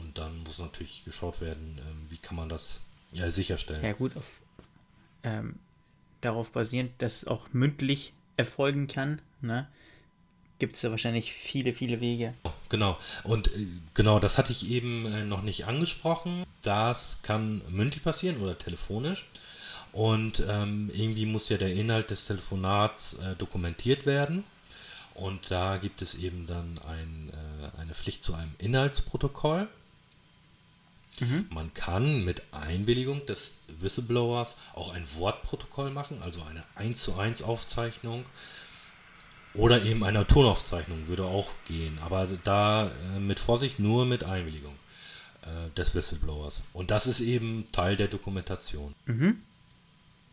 und 0.00 0.18
dann 0.18 0.42
muss 0.42 0.58
natürlich 0.58 1.04
geschaut 1.04 1.40
werden, 1.40 1.80
ähm, 1.80 2.06
wie 2.10 2.18
kann 2.18 2.36
man 2.36 2.48
das 2.48 2.82
ja, 3.12 3.30
sicherstellen. 3.30 3.82
Ja 3.82 3.92
gut, 3.92 4.16
auf, 4.16 4.26
ähm, 5.22 5.56
darauf 6.20 6.50
basierend, 6.50 6.92
dass 6.98 7.16
es 7.16 7.26
auch 7.26 7.48
mündlich 7.52 8.12
erfolgen 8.36 8.86
kann, 8.86 9.20
ne? 9.40 9.66
gibt 10.58 10.76
es 10.76 10.82
ja 10.82 10.90
wahrscheinlich 10.90 11.32
viele, 11.32 11.72
viele 11.72 12.00
Wege. 12.00 12.34
Genau. 12.68 12.98
Und 13.24 13.48
äh, 13.48 13.66
genau, 13.94 14.18
das 14.18 14.38
hatte 14.38 14.52
ich 14.52 14.68
eben 14.68 15.06
äh, 15.06 15.24
noch 15.24 15.42
nicht 15.42 15.66
angesprochen. 15.66 16.44
Das 16.62 17.20
kann 17.22 17.62
mündlich 17.70 18.02
passieren 18.02 18.38
oder 18.38 18.58
telefonisch. 18.58 19.26
Und 19.92 20.42
ähm, 20.48 20.90
irgendwie 20.92 21.26
muss 21.26 21.48
ja 21.48 21.56
der 21.56 21.72
Inhalt 21.72 22.10
des 22.10 22.24
Telefonats 22.24 23.14
äh, 23.14 23.34
dokumentiert 23.36 24.06
werden. 24.06 24.44
Und 25.14 25.50
da 25.50 25.78
gibt 25.78 26.02
es 26.02 26.14
eben 26.14 26.46
dann 26.46 26.78
ein, 26.86 27.32
äh, 27.32 27.80
eine 27.80 27.94
Pflicht 27.94 28.22
zu 28.22 28.34
einem 28.34 28.54
Inhaltsprotokoll. 28.58 29.68
Mhm. 31.20 31.46
Man 31.50 31.74
kann 31.74 32.24
mit 32.24 32.42
Einwilligung 32.52 33.24
des 33.26 33.56
Whistleblowers 33.80 34.56
auch 34.74 34.94
ein 34.94 35.04
Wortprotokoll 35.16 35.90
machen, 35.90 36.22
also 36.22 36.42
eine 36.42 36.62
1 36.76 37.02
zu 37.02 37.16
1 37.16 37.42
Aufzeichnung 37.42 38.24
oder 39.58 39.82
eben 39.82 40.04
eine 40.04 40.26
Tonaufzeichnung 40.26 41.08
würde 41.08 41.24
auch 41.24 41.50
gehen, 41.66 41.98
aber 41.98 42.26
da 42.44 42.90
äh, 43.16 43.18
mit 43.18 43.40
Vorsicht 43.40 43.78
nur 43.78 44.06
mit 44.06 44.24
Einwilligung 44.24 44.74
äh, 45.42 45.74
des 45.74 45.94
Whistleblowers. 45.94 46.62
Und 46.72 46.90
das 46.90 47.06
ist 47.06 47.20
eben 47.20 47.66
Teil 47.72 47.96
der 47.96 48.08
Dokumentation. 48.08 48.94
Mhm. 49.06 49.42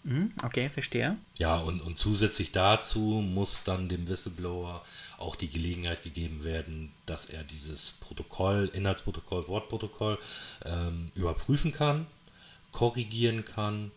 mhm. 0.03 0.32
Okay, 0.44 0.70
verstehe. 0.70 1.17
Ja, 1.38 1.58
und, 1.58 1.82
und 1.82 1.98
zusätzlich 1.98 2.51
dazu 2.51 3.00
muss 3.00 3.63
dann 3.63 3.89
dem 3.89 4.08
Whistleblower 4.08 4.84
auch 5.17 5.36
die 5.36 5.50
Gelegenheit 5.50 6.03
gegeben 6.03 6.44
werden, 6.44 6.91
dass 7.05 7.25
er 7.25 7.44
dieses 7.44 7.94
Protokoll, 8.00 8.70
Inhaltsprotokoll, 8.74 9.48
Wortprotokoll 9.48 10.20
ähm, 10.65 11.12
überprüfen 11.15 11.72
kann, 11.72 12.05
korrigieren 12.72 13.44
kann 13.44 13.91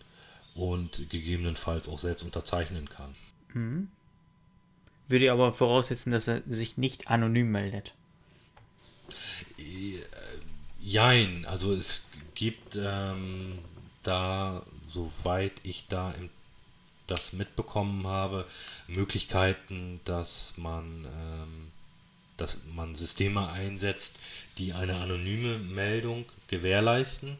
und 0.54 1.10
gegebenenfalls 1.10 1.88
auch 1.88 1.98
selbst 1.98 2.24
unterzeichnen 2.24 2.88
kann. 2.88 3.10
Mhm. 3.52 3.88
Würde 5.08 5.32
aber 5.32 5.52
voraussetzen, 5.52 6.12
dass 6.12 6.28
er 6.28 6.42
sich 6.46 6.76
nicht 6.76 7.08
anonym 7.08 7.50
meldet. 7.50 7.94
Äh, 9.58 9.98
jein, 10.78 11.46
also 11.46 11.72
es 11.72 12.02
gibt 12.34 12.76
ähm, 12.76 13.58
da, 14.02 14.62
soweit 14.86 15.52
ich 15.62 15.86
da 15.88 16.12
im 16.12 16.30
das 17.08 17.32
mitbekommen 17.32 18.06
habe, 18.06 18.46
Möglichkeiten, 18.86 20.00
dass 20.04 20.54
man, 20.56 21.04
ähm, 21.04 21.72
dass 22.36 22.60
man 22.74 22.94
Systeme 22.94 23.50
einsetzt, 23.50 24.16
die 24.58 24.72
eine 24.72 24.96
anonyme 24.96 25.58
Meldung 25.58 26.26
gewährleisten, 26.46 27.38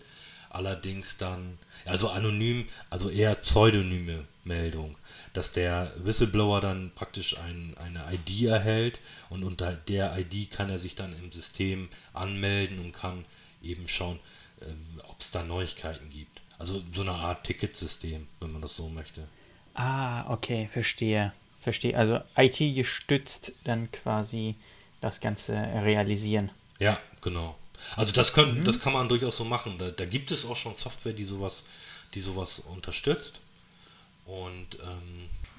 allerdings 0.50 1.18
dann, 1.18 1.58
also 1.84 2.08
anonym, 2.08 2.66
also 2.90 3.10
eher 3.10 3.34
pseudonyme 3.36 4.24
Meldung, 4.48 4.96
dass 5.32 5.52
der 5.52 5.92
Whistleblower 5.98 6.60
dann 6.60 6.90
praktisch 6.94 7.38
ein, 7.38 7.76
eine 7.78 8.04
ID 8.12 8.48
erhält 8.48 9.00
und 9.30 9.44
unter 9.44 9.72
der 9.72 10.18
ID 10.18 10.50
kann 10.50 10.70
er 10.70 10.78
sich 10.78 10.94
dann 10.94 11.16
im 11.18 11.30
System 11.30 11.88
anmelden 12.12 12.80
und 12.80 12.92
kann 12.92 13.24
eben 13.62 13.86
schauen, 13.86 14.18
äh, 14.60 14.64
ob 15.08 15.20
es 15.20 15.30
da 15.30 15.44
Neuigkeiten 15.44 16.10
gibt. 16.10 16.40
Also 16.58 16.82
so 16.90 17.02
eine 17.02 17.12
Art 17.12 17.44
Ticketsystem, 17.44 18.26
wenn 18.40 18.52
man 18.52 18.62
das 18.62 18.74
so 18.74 18.88
möchte. 18.88 19.28
Ah, 19.74 20.28
okay, 20.32 20.68
verstehe. 20.72 21.32
Verstehe. 21.60 21.96
Also 21.96 22.20
IT 22.36 22.58
gestützt 22.74 23.52
dann 23.64 23.90
quasi 23.92 24.56
das 25.00 25.20
Ganze 25.20 25.52
realisieren. 25.52 26.50
Ja, 26.80 26.98
genau. 27.20 27.56
Also 27.96 28.12
das 28.12 28.32
können, 28.32 28.60
mhm. 28.60 28.64
das 28.64 28.80
kann 28.80 28.92
man 28.92 29.08
durchaus 29.08 29.36
so 29.36 29.44
machen. 29.44 29.76
Da, 29.78 29.90
da, 29.90 30.04
gibt 30.04 30.30
es 30.30 30.46
auch 30.46 30.56
schon 30.56 30.74
Software, 30.74 31.12
die 31.12 31.24
sowas, 31.24 31.64
die 32.14 32.20
sowas 32.20 32.60
unterstützt. 32.60 33.40
Und 34.28 34.78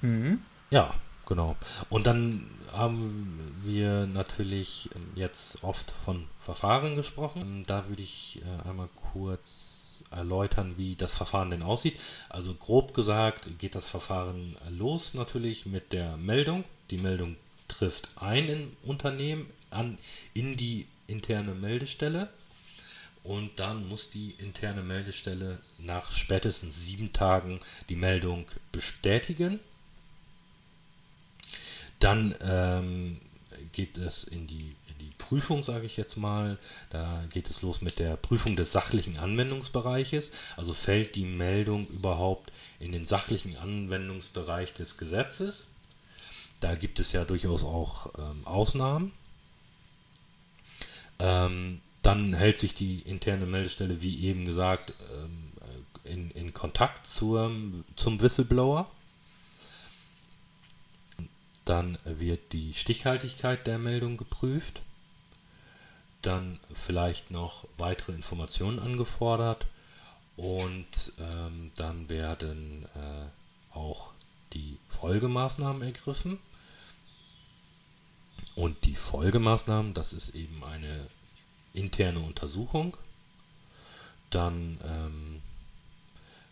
ähm, 0.02 0.08
mhm. 0.08 0.42
ja, 0.70 0.94
genau. 1.26 1.56
Und 1.88 2.06
dann 2.06 2.48
haben 2.72 3.58
wir 3.64 4.06
natürlich 4.06 4.88
jetzt 5.16 5.64
oft 5.64 5.90
von 5.90 6.26
Verfahren 6.38 6.94
gesprochen. 6.94 7.64
Da 7.66 7.88
würde 7.88 8.02
ich 8.02 8.40
äh, 8.42 8.68
einmal 8.68 8.88
kurz 9.12 10.04
erläutern, 10.10 10.74
wie 10.76 10.96
das 10.96 11.16
Verfahren 11.16 11.50
denn 11.50 11.62
aussieht. 11.62 11.98
Also 12.28 12.54
grob 12.54 12.94
gesagt 12.94 13.58
geht 13.58 13.74
das 13.74 13.88
Verfahren 13.88 14.56
los 14.70 15.14
natürlich 15.14 15.66
mit 15.66 15.92
der 15.92 16.16
Meldung. 16.16 16.64
Die 16.90 16.98
Meldung 16.98 17.36
trifft 17.68 18.10
ein 18.16 18.76
Unternehmen 18.82 19.46
an 19.70 19.98
in 20.32 20.56
die 20.56 20.86
interne 21.06 21.54
Meldestelle 21.54 22.28
und 23.22 23.58
dann 23.60 23.86
muss 23.88 24.10
die 24.10 24.30
interne 24.38 24.82
Meldestelle 24.82 25.60
nach 25.78 26.10
spätestens 26.12 26.84
sieben 26.84 27.12
Tagen 27.12 27.60
die 27.88 27.96
Meldung 27.96 28.46
bestätigen. 28.72 29.60
Dann 31.98 32.34
ähm, 32.40 33.20
geht 33.72 33.98
es 33.98 34.24
in 34.24 34.46
die, 34.46 34.74
in 34.88 34.98
die 34.98 35.12
Prüfung, 35.18 35.64
sage 35.64 35.84
ich 35.84 35.98
jetzt 35.98 36.16
mal. 36.16 36.56
Da 36.88 37.24
geht 37.30 37.50
es 37.50 37.60
los 37.60 37.82
mit 37.82 37.98
der 37.98 38.16
Prüfung 38.16 38.56
des 38.56 38.72
sachlichen 38.72 39.18
Anwendungsbereiches. 39.18 40.30
Also 40.56 40.72
fällt 40.72 41.14
die 41.14 41.26
Meldung 41.26 41.86
überhaupt 41.88 42.52
in 42.78 42.92
den 42.92 43.04
sachlichen 43.04 43.56
Anwendungsbereich 43.58 44.72
des 44.72 44.96
Gesetzes. 44.96 45.66
Da 46.60 46.74
gibt 46.74 46.98
es 47.00 47.12
ja 47.12 47.26
durchaus 47.26 47.64
auch 47.64 48.12
ähm, 48.18 48.46
Ausnahmen. 48.46 49.12
Ähm, 51.18 51.82
dann 52.02 52.32
hält 52.32 52.58
sich 52.58 52.74
die 52.74 53.00
interne 53.00 53.46
Meldestelle, 53.46 54.02
wie 54.02 54.24
eben 54.24 54.46
gesagt, 54.46 54.94
ähm, 55.22 55.50
in, 56.04 56.30
in 56.32 56.52
Kontakt 56.52 57.06
zur, 57.06 57.50
zum 57.96 58.20
Whistleblower. 58.20 58.90
Dann 61.64 61.98
wird 62.04 62.52
die 62.52 62.74
Stichhaltigkeit 62.74 63.66
der 63.66 63.78
Meldung 63.78 64.16
geprüft. 64.16 64.82
Dann 66.22 66.58
vielleicht 66.72 67.30
noch 67.30 67.66
weitere 67.76 68.12
Informationen 68.12 68.78
angefordert. 68.78 69.66
Und 70.36 71.12
ähm, 71.18 71.70
dann 71.76 72.08
werden 72.08 72.86
äh, 72.94 73.76
auch 73.76 74.12
die 74.52 74.78
Folgemaßnahmen 74.88 75.82
ergriffen. 75.82 76.38
Und 78.56 78.84
die 78.84 78.96
Folgemaßnahmen, 78.96 79.94
das 79.94 80.12
ist 80.12 80.30
eben 80.34 80.64
eine 80.64 81.06
interne 81.72 82.20
Untersuchung, 82.20 82.96
dann 84.30 84.78
ähm, 84.84 85.42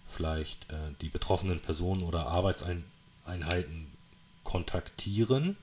vielleicht 0.06 0.70
äh, 0.70 0.92
die 1.00 1.08
betroffenen 1.08 1.60
Personen 1.60 2.02
oder 2.02 2.26
Arbeitseinheiten 2.28 3.86
kontaktieren. 4.44 5.56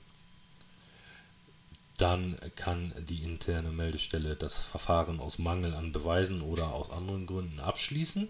Dann 1.98 2.38
kann 2.56 2.94
die 3.08 3.24
interne 3.24 3.72
Meldestelle 3.72 4.36
das 4.36 4.60
Verfahren 4.60 5.20
aus 5.20 5.40
Mangel 5.40 5.74
an 5.74 5.92
Beweisen 5.92 6.42
oder 6.42 6.74
aus 6.74 6.90
anderen 6.90 7.26
Gründen 7.26 7.60
abschließen 7.60 8.28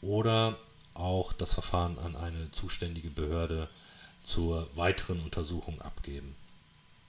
oder 0.00 0.56
auch 0.94 1.32
das 1.32 1.54
Verfahren 1.54 1.98
an 1.98 2.16
eine 2.16 2.50
zuständige 2.52 3.10
Behörde 3.10 3.68
zur 4.22 4.68
weiteren 4.76 5.20
Untersuchung 5.20 5.80
abgeben. 5.82 6.34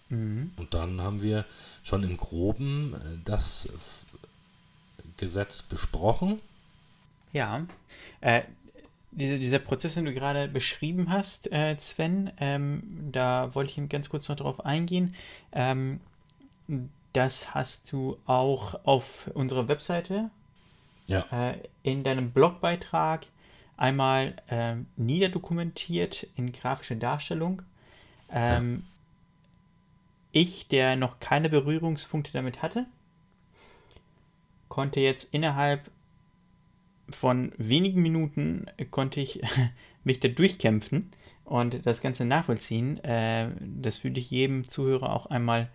Mhm. 0.09 0.51
Und 0.57 0.73
dann 0.73 1.01
haben 1.01 1.21
wir 1.21 1.45
schon 1.83 2.03
im 2.03 2.17
Groben 2.17 2.93
äh, 2.93 3.17
das 3.25 3.69
Gesetz 5.17 5.63
besprochen. 5.63 6.39
Ja, 7.31 7.65
äh, 8.21 8.41
diese, 9.11 9.39
dieser 9.39 9.59
Prozess, 9.59 9.95
den 9.95 10.05
du 10.05 10.13
gerade 10.13 10.47
beschrieben 10.47 11.09
hast, 11.09 11.51
äh, 11.51 11.75
Sven, 11.77 12.31
ähm, 12.39 13.09
da 13.11 13.53
wollte 13.55 13.81
ich 13.81 13.89
ganz 13.89 14.09
kurz 14.09 14.29
noch 14.29 14.35
darauf 14.35 14.65
eingehen. 14.65 15.15
Ähm, 15.51 15.99
das 17.13 17.53
hast 17.53 17.91
du 17.91 18.17
auch 18.25 18.85
auf 18.85 19.29
unserer 19.33 19.67
Webseite 19.67 20.29
ja. 21.07 21.25
äh, 21.31 21.57
in 21.81 22.03
deinem 22.03 22.31
Blogbeitrag 22.31 23.25
einmal 23.77 24.35
äh, 24.47 24.75
niederdokumentiert 24.95 26.27
in 26.35 26.51
grafische 26.51 26.95
Darstellung. 26.95 27.63
Ähm, 28.31 28.83
ich, 30.31 30.67
der 30.67 30.95
noch 30.95 31.19
keine 31.19 31.49
Berührungspunkte 31.49 32.31
damit 32.31 32.61
hatte, 32.61 32.85
konnte 34.67 34.99
jetzt 34.99 35.33
innerhalb 35.33 35.89
von 37.09 37.51
wenigen 37.57 38.01
Minuten 38.01 38.67
konnte 38.91 39.19
ich 39.19 39.41
mich 40.03 40.19
da 40.19 40.27
durchkämpfen 40.27 41.11
und 41.43 41.85
das 41.85 42.01
Ganze 42.01 42.25
nachvollziehen. 42.25 43.03
Äh, 43.03 43.49
das 43.59 44.03
würde 44.03 44.19
ich 44.19 44.29
jedem 44.29 44.69
Zuhörer 44.69 45.13
auch 45.15 45.25
einmal 45.25 45.69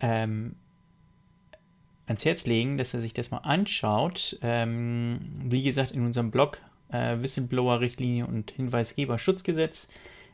ähm, 0.00 0.56
ans 2.06 2.24
Herz 2.24 2.46
legen, 2.46 2.78
dass 2.78 2.94
er 2.94 3.00
sich 3.00 3.14
das 3.14 3.30
mal 3.30 3.38
anschaut. 3.38 4.38
Ähm, 4.42 5.20
wie 5.44 5.62
gesagt, 5.62 5.92
in 5.92 6.04
unserem 6.04 6.30
Blog 6.30 6.60
äh, 6.90 7.16
Whistleblower-Richtlinie 7.20 8.26
und 8.26 8.50
Hinweisgeber-Schutzgesetz 8.50 9.88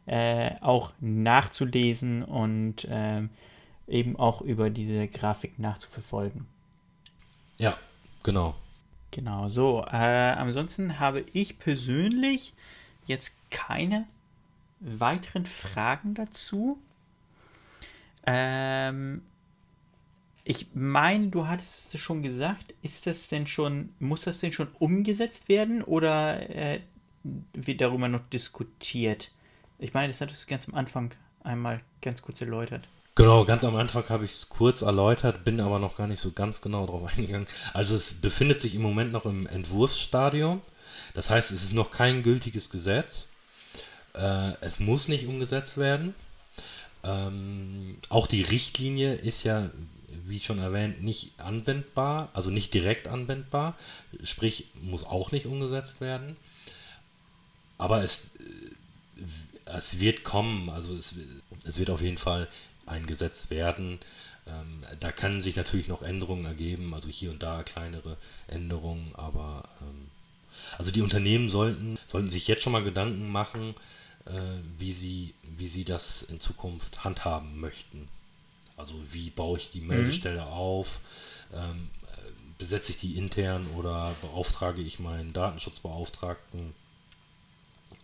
äh, 0.07 0.53
auch 0.61 0.93
nachzulesen 1.01 2.23
und 2.23 2.85
äh, 2.85 3.23
eben 3.89 4.17
auch 4.17 4.41
über 4.41 4.71
diese 4.71 5.07
Grafik 5.09 5.59
nachzuverfolgen. 5.59 6.47
Ja, 7.59 7.77
genau. 8.23 8.55
Genau, 9.11 9.49
so. 9.49 9.85
Äh, 9.91 9.97
ansonsten 9.97 10.99
habe 10.99 11.25
ich 11.33 11.59
persönlich 11.59 12.53
jetzt 13.07 13.37
keine 13.51 14.07
weiteren 14.81 15.47
Fragen 15.47 16.15
dazu. 16.15 16.79
Ähm, 18.27 19.23
ich 20.45 20.67
meine, 20.75 21.29
du 21.29 21.47
hattest 21.47 21.95
es 21.95 22.01
schon 22.01 22.23
gesagt. 22.23 22.75
Ist 22.83 23.07
das 23.07 23.29
denn 23.29 23.47
schon, 23.47 23.91
muss 23.99 24.23
das 24.23 24.41
denn 24.41 24.53
schon 24.53 24.69
umgesetzt 24.79 25.49
werden 25.49 25.83
oder 25.83 26.51
äh, 26.51 26.81
wird 27.53 27.81
darüber 27.81 28.09
noch 28.09 28.29
diskutiert? 28.29 29.31
Ich 29.79 29.95
meine, 29.95 30.13
das 30.13 30.21
hattest 30.21 30.45
du 30.45 30.47
ganz 30.49 30.69
am 30.69 30.75
Anfang 30.75 31.15
einmal 31.43 31.81
ganz 32.01 32.23
kurz 32.23 32.41
erläutert. 32.41 32.87
Genau, 33.17 33.45
ganz 33.45 33.63
am 33.65 33.77
Anfang 33.77 34.09
habe 34.09 34.25
ich 34.25 34.33
es 34.33 34.49
kurz 34.49 34.83
erläutert, 34.83 35.45
bin 35.45 35.61
aber 35.61 35.79
noch 35.79 35.97
gar 35.97 36.09
nicht 36.09 36.21
so 36.21 36.33
ganz 36.33 36.61
genau 36.61 36.85
drauf 36.87 37.09
eingegangen. 37.17 37.47
Also 37.73 37.95
es 37.95 38.15
befindet 38.15 38.61
sich 38.61 38.75
im 38.75 38.83
Moment 38.83 39.13
noch 39.13 39.25
im 39.25 39.47
Entwurfsstadium. 39.47 40.61
Das 41.15 41.31
heißt, 41.31 41.53
es 41.53 41.63
ist 41.63 41.75
noch 41.75 41.93
kein 41.93 42.25
gültiges 42.25 42.71
Gesetz. 42.71 43.27
Äh, 44.15 44.53
es 44.61 44.81
muss 44.81 45.07
nicht 45.07 45.29
umgesetzt 45.29 45.79
werden. 45.79 46.15
Ähm, 47.05 47.99
auch 48.09 48.27
die 48.27 48.43
Richtlinie 48.43 49.15
ist 49.15 49.45
ja, 49.45 49.71
wie 50.27 50.41
schon 50.41 50.59
erwähnt, 50.59 51.03
nicht 51.03 51.39
anwendbar, 51.39 52.31
also 52.33 52.51
nicht 52.51 52.75
direkt 52.75 53.07
anwendbar. 53.07 53.77
Sprich, 54.25 54.71
muss 54.83 55.05
auch 55.05 55.31
nicht 55.31 55.47
umgesetzt 55.47 56.01
werden. 56.01 56.37
Aber 57.79 58.03
es 58.03 58.33
es 59.67 60.01
wird 60.01 60.25
kommen, 60.25 60.71
also 60.71 60.93
es, 60.93 61.15
es 61.67 61.79
wird 61.79 61.91
auf 61.91 62.03
jeden 62.03 62.19
Fall 62.19 62.49
eingesetzt 62.87 63.51
werden. 63.51 63.99
Ähm, 64.47 64.83
da 65.01 65.13
können 65.13 65.41
sich 65.41 65.57
natürlich 65.57 65.89
noch 65.89 66.03
Änderungen 66.03 66.45
ergeben, 66.45 66.93
also 66.93 67.09
hier 67.09 67.31
und 67.31 67.43
da 67.43 67.63
kleinere 67.63 68.17
Änderungen, 68.47 69.15
aber 69.15 69.69
ähm, 69.81 70.11
also 70.79 70.91
die 70.91 71.03
Unternehmen 71.03 71.49
sollten, 71.49 71.99
sollten 72.07 72.31
sich 72.31 72.47
jetzt 72.47 72.63
schon 72.63 72.73
mal 72.73 72.85
Gedanken 72.85 73.31
machen, 73.33 73.75
äh, 74.27 74.31
wie, 74.79 74.93
sie, 74.93 75.35
wie 75.57 75.69
sie 75.69 75.85
das 75.85 76.23
in 76.23 76.41
Zukunft 76.41 77.05
handhaben 77.05 77.59
möchten. 77.59 78.09
Also 78.77 78.95
wie 79.13 79.31
baue 79.31 79.59
ich 79.59 79.71
die 79.71 79.81
mhm. 79.81 79.89
Meldestelle 79.89 80.43
mhm. 80.43 80.49
auf, 80.49 81.01
ähm, 81.55 81.89
besetze 82.59 82.93
ich 82.93 82.99
die 82.99 83.17
intern 83.17 83.67
oder 83.77 84.15
beauftrage 84.21 84.83
ich 84.83 84.99
meinen 84.99 85.33
Datenschutzbeauftragten 85.33 86.75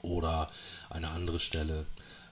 oder 0.02 0.50
eine 0.90 1.08
andere 1.08 1.38
Stelle 1.38 1.86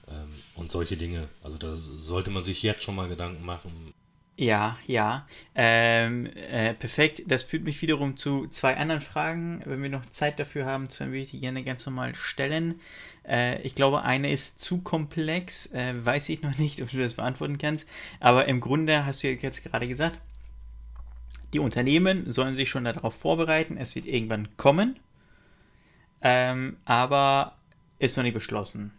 ähm, 0.08 0.30
und 0.54 0.70
solche 0.70 0.96
Dinge. 0.96 1.28
Also 1.42 1.58
da 1.58 1.76
sollte 1.76 2.30
man 2.30 2.42
sich 2.42 2.62
jetzt 2.62 2.82
schon 2.82 2.96
mal 2.96 3.08
Gedanken 3.08 3.44
machen. 3.44 3.94
Ja, 4.40 4.78
ja. 4.86 5.26
Ähm, 5.56 6.26
äh, 6.26 6.72
perfekt. 6.72 7.24
Das 7.26 7.42
führt 7.42 7.64
mich 7.64 7.82
wiederum 7.82 8.16
zu 8.16 8.46
zwei 8.46 8.76
anderen 8.76 9.00
Fragen. 9.00 9.62
Wenn 9.64 9.82
wir 9.82 9.90
noch 9.90 10.06
Zeit 10.06 10.38
dafür 10.38 10.64
haben, 10.64 10.86
dann 10.96 11.08
würde 11.08 11.22
ich 11.22 11.32
die 11.32 11.40
gerne 11.40 11.64
ganz 11.64 11.84
normal 11.84 12.14
stellen. 12.14 12.80
Äh, 13.26 13.60
ich 13.62 13.74
glaube, 13.74 14.02
eine 14.02 14.30
ist 14.30 14.62
zu 14.62 14.78
komplex. 14.80 15.72
Äh, 15.74 15.94
weiß 16.04 16.28
ich 16.28 16.42
noch 16.42 16.56
nicht, 16.58 16.80
ob 16.80 16.88
du 16.88 16.98
das 16.98 17.14
beantworten 17.14 17.58
kannst. 17.58 17.88
Aber 18.20 18.46
im 18.46 18.60
Grunde 18.60 19.04
hast 19.04 19.24
du 19.24 19.28
ja 19.28 19.34
jetzt 19.34 19.64
gerade 19.64 19.88
gesagt, 19.88 20.20
die 21.52 21.58
Unternehmen 21.58 22.30
sollen 22.30 22.54
sich 22.54 22.70
schon 22.70 22.84
darauf 22.84 23.14
vorbereiten. 23.14 23.76
Es 23.76 23.96
wird 23.96 24.06
irgendwann 24.06 24.56
kommen. 24.56 25.00
Ähm, 26.22 26.76
aber 26.84 27.57
ist 27.98 28.16
noch 28.16 28.24
nicht 28.24 28.34
beschlossen. 28.34 28.92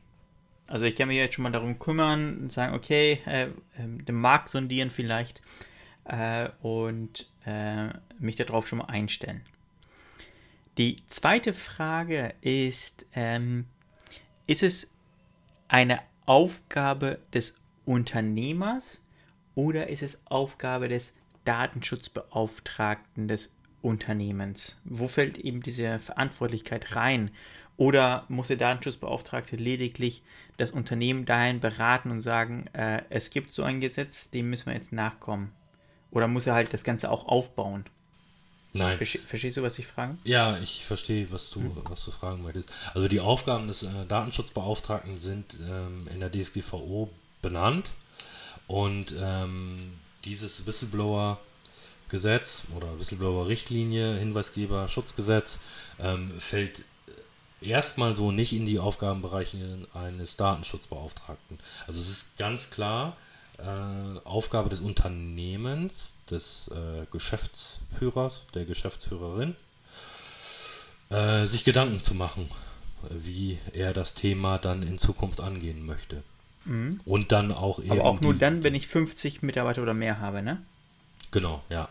Also 0.67 0.85
ich 0.85 0.95
kann 0.95 1.07
mich 1.07 1.17
jetzt 1.17 1.33
schon 1.35 1.43
mal 1.43 1.51
darum 1.51 1.79
kümmern 1.79 2.37
und 2.37 2.53
sagen, 2.53 2.75
okay, 2.75 3.19
äh, 3.25 3.45
äh, 3.45 3.49
den 3.77 4.15
Markt 4.15 4.49
sondieren 4.49 4.91
vielleicht 4.91 5.41
äh, 6.05 6.49
und 6.61 7.29
äh, 7.45 7.87
mich 8.19 8.35
darauf 8.35 8.67
schon 8.67 8.79
mal 8.79 8.85
einstellen. 8.85 9.41
Die 10.77 10.97
zweite 11.07 11.53
Frage 11.53 12.33
ist, 12.41 13.05
ähm, 13.13 13.65
ist 14.45 14.63
es 14.63 14.91
eine 15.67 15.99
Aufgabe 16.25 17.19
des 17.33 17.59
Unternehmers 17.85 19.03
oder 19.55 19.89
ist 19.89 20.03
es 20.03 20.21
Aufgabe 20.27 20.87
des 20.87 21.13
Datenschutzbeauftragten 21.43 23.27
des 23.27 23.55
Unternehmens? 23.81 24.79
Wo 24.83 25.07
fällt 25.07 25.37
eben 25.37 25.63
diese 25.63 25.99
Verantwortlichkeit 25.99 26.95
rein? 26.95 27.31
Oder 27.79 28.25
muss 28.27 28.49
der 28.49 28.57
Datenschutzbeauftragte 28.57 29.55
lediglich 29.55 30.21
das 30.57 30.71
Unternehmen 30.71 31.25
dahin 31.25 31.61
beraten 31.61 32.11
und 32.11 32.21
sagen, 32.21 32.67
äh, 32.73 33.03
es 33.09 33.29
gibt 33.29 33.53
so 33.53 33.63
ein 33.63 33.79
Gesetz, 33.79 34.29
dem 34.29 34.49
müssen 34.49 34.65
wir 34.65 34.73
jetzt 34.73 34.91
nachkommen? 34.91 35.53
Oder 36.11 36.27
muss 36.27 36.45
er 36.45 36.55
halt 36.55 36.73
das 36.73 36.83
Ganze 36.83 37.09
auch 37.09 37.25
aufbauen? 37.29 37.85
Nein. 38.73 38.97
Verste 38.97 39.19
verstehst 39.19 39.55
du, 39.55 39.63
was 39.63 39.79
ich 39.79 39.87
frage? 39.87 40.17
Ja, 40.25 40.57
ich 40.57 40.83
verstehe, 40.83 41.31
was 41.31 41.51
du, 41.51 41.61
hm. 41.61 41.71
was 41.85 42.03
du 42.03 42.11
fragen 42.11 42.43
möchtest. 42.43 42.69
Also 42.93 43.07
die 43.07 43.21
Aufgaben 43.21 43.69
des 43.69 43.83
äh, 43.83 43.87
Datenschutzbeauftragten 44.09 45.17
sind 45.17 45.57
ähm, 45.61 46.05
in 46.13 46.19
der 46.19 46.29
DSGVO 46.29 47.09
benannt 47.41 47.93
und 48.67 49.15
ähm, 49.21 49.93
dieses 50.25 50.67
Whistleblower-Gesetz 50.67 52.63
oder 52.75 52.99
Whistleblower-Richtlinie, 52.99 54.17
Hinweisgeber-Schutzgesetz 54.17 55.59
ähm, 56.01 56.29
fällt 56.37 56.83
erstmal 57.61 58.15
so 58.15 58.31
nicht 58.31 58.53
in 58.53 58.65
die 58.65 58.79
Aufgabenbereiche 58.79 59.57
eines 59.93 60.35
Datenschutzbeauftragten. 60.35 61.59
Also 61.87 61.99
es 61.99 62.09
ist 62.09 62.37
ganz 62.37 62.69
klar 62.69 63.17
äh, 63.57 64.19
Aufgabe 64.23 64.69
des 64.69 64.81
Unternehmens, 64.81 66.15
des 66.29 66.69
äh, 66.69 67.05
Geschäftsführers, 67.11 68.43
der 68.53 68.65
Geschäftsführerin, 68.65 69.55
äh, 71.09 71.45
sich 71.45 71.63
Gedanken 71.63 72.01
zu 72.03 72.13
machen, 72.13 72.49
wie 73.09 73.57
er 73.73 73.93
das 73.93 74.13
Thema 74.13 74.57
dann 74.57 74.83
in 74.83 74.97
Zukunft 74.97 75.41
angehen 75.41 75.85
möchte. 75.85 76.23
Mhm. 76.65 76.99
Und 77.05 77.31
dann 77.31 77.51
auch 77.51 77.79
eben. 77.79 77.91
Aber 77.91 78.05
auch 78.05 78.21
nur 78.21 78.33
dann, 78.33 78.63
wenn 78.63 78.75
ich 78.75 78.87
50 78.87 79.41
Mitarbeiter 79.41 79.81
oder 79.81 79.93
mehr 79.93 80.19
habe, 80.19 80.41
ne? 80.41 80.61
Genau, 81.31 81.63
ja. 81.69 81.89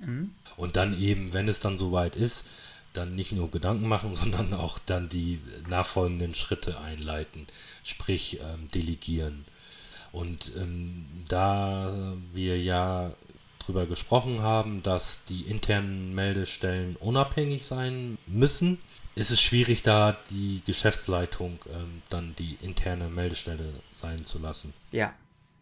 Mhm. 0.00 0.32
Und 0.56 0.76
dann 0.76 0.98
eben, 0.98 1.32
wenn 1.32 1.48
es 1.48 1.60
dann 1.60 1.78
soweit 1.78 2.16
ist, 2.16 2.46
dann 2.92 3.14
nicht 3.14 3.32
nur 3.32 3.50
Gedanken 3.50 3.88
machen, 3.88 4.14
sondern 4.14 4.54
auch 4.54 4.78
dann 4.78 5.08
die 5.08 5.40
nachfolgenden 5.68 6.34
Schritte 6.34 6.80
einleiten, 6.80 7.46
sprich 7.84 8.40
ähm, 8.40 8.68
delegieren. 8.74 9.44
Und 10.12 10.52
ähm, 10.56 11.06
da 11.28 12.14
wir 12.32 12.60
ja 12.60 13.12
darüber 13.58 13.86
gesprochen 13.86 14.42
haben, 14.42 14.82
dass 14.82 15.24
die 15.24 15.42
internen 15.42 16.14
Meldestellen 16.14 16.96
unabhängig 16.96 17.66
sein 17.66 18.18
müssen, 18.26 18.78
ist 19.14 19.30
es 19.30 19.40
schwierig, 19.40 19.82
da 19.82 20.16
die 20.30 20.62
Geschäftsleitung 20.66 21.58
ähm, 21.72 22.02
dann 22.08 22.34
die 22.38 22.58
interne 22.62 23.08
Meldestelle 23.08 23.72
sein 23.94 24.24
zu 24.24 24.38
lassen. 24.38 24.72
Ja, 24.90 25.14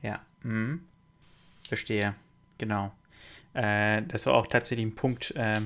ja. 0.02 0.20
Mhm. 0.42 0.82
Verstehe. 1.68 2.14
Genau. 2.58 2.92
Äh, 3.54 4.02
das 4.02 4.26
war 4.26 4.34
auch 4.34 4.46
tatsächlich 4.46 4.86
ein 4.86 4.94
Punkt, 4.94 5.32
äh, 5.32 5.60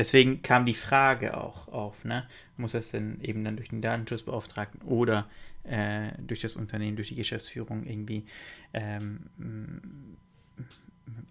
deswegen 0.00 0.40
kam 0.40 0.64
die 0.64 0.74
Frage 0.74 1.36
auch 1.36 1.68
auf, 1.68 2.04
ne? 2.06 2.26
Muss 2.56 2.72
das 2.72 2.90
denn 2.90 3.20
eben 3.20 3.44
dann 3.44 3.56
durch 3.56 3.68
den 3.68 3.82
Datenschutzbeauftragten 3.82 4.80
oder 4.80 5.28
äh, 5.64 6.12
durch 6.18 6.40
das 6.40 6.56
Unternehmen, 6.56 6.96
durch 6.96 7.08
die 7.08 7.16
Geschäftsführung 7.16 7.84
irgendwie 7.84 8.24
ähm, 8.72 9.20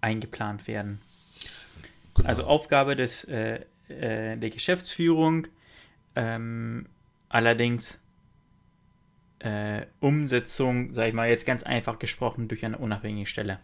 eingeplant 0.02 0.68
werden? 0.68 1.02
Genau. 2.14 2.30
Also 2.30 2.44
Aufgabe 2.44 2.96
des, 2.96 3.24
äh, 3.24 3.62
äh, 3.88 4.38
der 4.38 4.50
Geschäftsführung, 4.52 5.48
ähm, 6.16 6.86
allerdings 7.28 8.00
äh, 9.40 9.88
Umsetzung, 10.00 10.94
sag 10.94 11.08
ich 11.08 11.14
mal, 11.16 11.28
jetzt 11.28 11.48
ganz 11.48 11.64
einfach 11.64 11.98
gesprochen, 11.98 12.48
durch 12.48 12.64
eine 12.64 12.78
unabhängige 12.78 13.26
Stelle. 13.26 13.60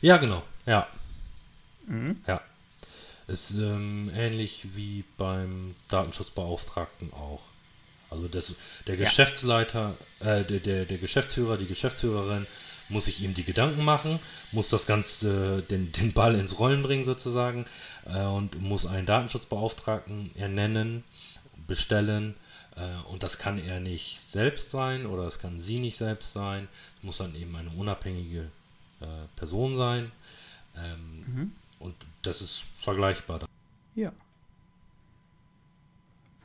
Ja, 0.00 0.16
genau, 0.16 0.42
ja. 0.66 0.88
Mhm. 1.86 2.16
Ja. 2.26 2.40
Ist 3.26 3.54
ähm, 3.54 4.10
ähnlich 4.14 4.66
wie 4.74 5.04
beim 5.16 5.74
Datenschutzbeauftragten 5.88 7.12
auch. 7.12 7.40
Also 8.10 8.28
das, 8.28 8.54
der 8.86 8.96
Geschäftsleiter, 8.96 9.94
äh, 10.20 10.44
der, 10.44 10.60
der, 10.60 10.84
der 10.84 10.98
Geschäftsführer, 10.98 11.56
die 11.56 11.66
Geschäftsführerin 11.66 12.46
muss 12.88 13.06
sich 13.06 13.22
ihm 13.22 13.34
die 13.34 13.44
Gedanken 13.44 13.84
machen, 13.84 14.18
muss 14.52 14.68
das 14.68 14.86
Ganze, 14.86 15.62
den, 15.62 15.90
den 15.92 16.12
Ball 16.12 16.34
ins 16.34 16.58
Rollen 16.58 16.82
bringen 16.82 17.04
sozusagen 17.04 17.64
äh, 18.06 18.20
und 18.20 18.60
muss 18.60 18.86
einen 18.86 19.06
Datenschutzbeauftragten 19.06 20.30
ernennen, 20.36 21.02
bestellen. 21.66 22.34
Äh, 22.76 23.10
und 23.10 23.22
das 23.22 23.38
kann 23.38 23.58
er 23.58 23.80
nicht 23.80 24.20
selbst 24.20 24.70
sein 24.70 25.06
oder 25.06 25.24
das 25.24 25.38
kann 25.38 25.60
sie 25.60 25.78
nicht 25.78 25.96
selbst 25.96 26.32
sein. 26.32 26.68
Es 26.98 27.02
muss 27.02 27.18
dann 27.18 27.34
eben 27.34 27.56
eine 27.56 27.70
unabhängige 27.70 28.50
äh, 29.00 29.06
Person 29.36 29.76
sein. 29.76 30.12
Ähm, 30.76 31.24
mhm. 31.26 31.52
Und 31.84 31.94
das 32.22 32.40
ist 32.40 32.64
vergleichbar. 32.78 33.40
Ja. 33.94 34.10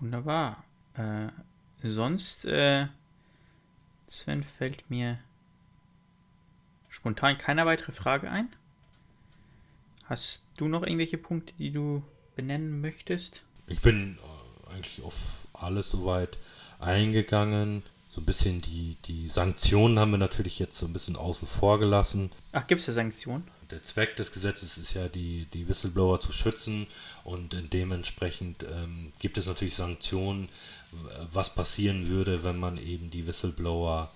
Wunderbar. 0.01 0.65
Äh, 0.95 1.29
sonst, 1.81 2.43
äh, 2.43 2.87
Sven, 4.05 4.43
fällt 4.43 4.89
mir 4.89 5.17
spontan 6.89 7.37
keine 7.37 7.65
weitere 7.65 7.93
Frage 7.93 8.29
ein. 8.29 8.49
Hast 10.03 10.43
du 10.57 10.67
noch 10.67 10.83
irgendwelche 10.83 11.17
Punkte, 11.17 11.53
die 11.57 11.71
du 11.71 12.03
benennen 12.35 12.81
möchtest? 12.81 13.43
Ich 13.67 13.81
bin 13.81 14.17
äh, 14.17 14.73
eigentlich 14.73 15.01
auf 15.03 15.47
alles 15.53 15.89
soweit 15.89 16.37
eingegangen. 16.79 17.83
So 18.09 18.19
ein 18.19 18.25
bisschen 18.25 18.61
die, 18.61 18.97
die 19.05 19.29
Sanktionen 19.29 19.99
haben 19.99 20.11
wir 20.11 20.17
natürlich 20.17 20.59
jetzt 20.59 20.77
so 20.77 20.85
ein 20.85 20.91
bisschen 20.91 21.15
außen 21.15 21.47
vor 21.47 21.79
gelassen. 21.79 22.29
Ach, 22.51 22.67
gibt 22.67 22.81
es 22.81 22.87
da 22.87 22.91
Sanktionen? 22.91 23.49
Der 23.71 23.83
Zweck 23.83 24.15
des 24.15 24.31
Gesetzes 24.31 24.77
ist 24.77 24.93
ja, 24.93 25.07
die, 25.07 25.45
die 25.53 25.67
Whistleblower 25.67 26.19
zu 26.19 26.31
schützen 26.31 26.87
und 27.23 27.55
dementsprechend 27.73 28.63
ähm, 28.63 29.13
gibt 29.19 29.37
es 29.37 29.45
natürlich 29.45 29.75
Sanktionen, 29.75 30.49
was 31.31 31.53
passieren 31.53 32.07
würde, 32.07 32.43
wenn 32.43 32.57
man 32.57 32.77
eben 32.77 33.09
die 33.09 33.27
Whistleblower 33.27 34.11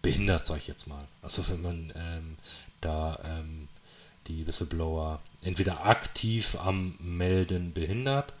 behindert, 0.00 0.46
sag 0.46 0.58
ich 0.58 0.68
jetzt 0.68 0.86
mal. 0.86 1.04
Also 1.20 1.46
wenn 1.48 1.62
man 1.62 1.92
ähm, 1.94 2.36
da 2.80 3.18
ähm, 3.24 3.68
die 4.26 4.46
Whistleblower 4.46 5.20
entweder 5.42 5.86
aktiv 5.86 6.56
am 6.56 6.96
Melden 6.98 7.72
behindert 7.72 8.32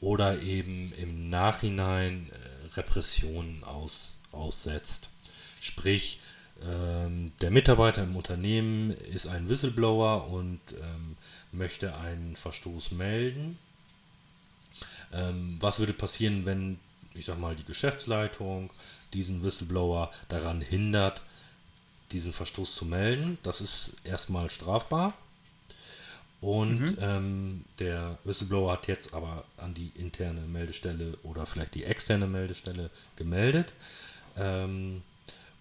oder 0.00 0.42
eben 0.42 0.92
im 0.94 1.28
Nachhinein 1.30 2.30
äh, 2.30 2.76
Repressionen 2.76 3.64
aus, 3.64 4.18
aussetzt. 4.32 5.10
Sprich, 5.60 6.20
ähm, 6.62 7.25
der 7.40 7.50
Mitarbeiter 7.50 8.02
im 8.02 8.16
Unternehmen 8.16 8.90
ist 8.90 9.26
ein 9.26 9.48
Whistleblower 9.48 10.28
und 10.30 10.60
ähm, 10.72 11.16
möchte 11.52 11.96
einen 11.98 12.36
Verstoß 12.36 12.92
melden. 12.92 13.58
Ähm, 15.12 15.56
was 15.60 15.78
würde 15.78 15.92
passieren, 15.92 16.46
wenn, 16.46 16.78
ich 17.14 17.26
sag 17.26 17.38
mal, 17.38 17.54
die 17.54 17.64
Geschäftsleitung 17.64 18.72
diesen 19.12 19.42
Whistleblower 19.42 20.10
daran 20.28 20.60
hindert, 20.60 21.22
diesen 22.12 22.32
Verstoß 22.32 22.74
zu 22.74 22.86
melden? 22.86 23.38
Das 23.42 23.60
ist 23.60 23.92
erstmal 24.04 24.50
strafbar. 24.50 25.14
Und 26.40 26.80
mhm. 26.80 26.96
ähm, 27.00 27.64
der 27.78 28.18
Whistleblower 28.24 28.72
hat 28.72 28.88
jetzt 28.88 29.14
aber 29.14 29.44
an 29.56 29.74
die 29.74 29.90
interne 29.94 30.40
Meldestelle 30.42 31.18
oder 31.22 31.46
vielleicht 31.46 31.74
die 31.74 31.84
externe 31.84 32.26
Meldestelle 32.26 32.90
gemeldet. 33.16 33.72
Ähm, 34.36 35.02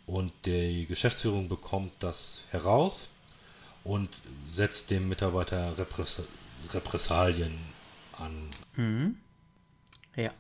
und 0.06 0.32
die 0.46 0.86
Geschäftsführung 0.86 1.50
bekommt 1.50 1.92
das 2.00 2.44
heraus 2.52 3.10
und 3.84 4.10
setzt 4.52 4.92
dem 4.92 5.10
Mitarbeiter 5.10 5.78
Repress 5.78 6.24
Repressalien 6.70 7.58
an. 8.18 8.50
Mhm. 8.76 9.18
Ja. 10.16 10.32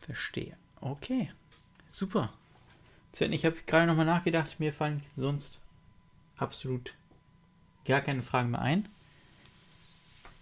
Verstehe. 0.00 0.56
Okay. 0.80 1.30
Super. 1.88 2.32
Sven, 3.12 3.32
ich 3.32 3.44
habe 3.44 3.56
gerade 3.66 3.86
nochmal 3.86 4.06
nachgedacht, 4.06 4.58
mir 4.60 4.72
fallen 4.72 5.02
sonst 5.16 5.58
absolut 6.36 6.92
gar 7.84 8.00
keine 8.00 8.22
Fragen 8.22 8.50
mehr 8.50 8.60
ein. 8.60 8.88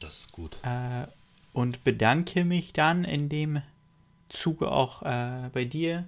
Das 0.01 0.21
ist 0.21 0.33
gut. 0.33 0.59
Äh, 0.63 1.07
und 1.53 1.85
bedanke 1.85 2.45
mich 2.45 2.73
dann 2.73 3.05
in 3.05 3.29
dem 3.29 3.63
Zuge 4.29 4.71
auch 4.71 5.03
äh, 5.03 5.51
bei 5.53 5.65
dir 5.65 6.05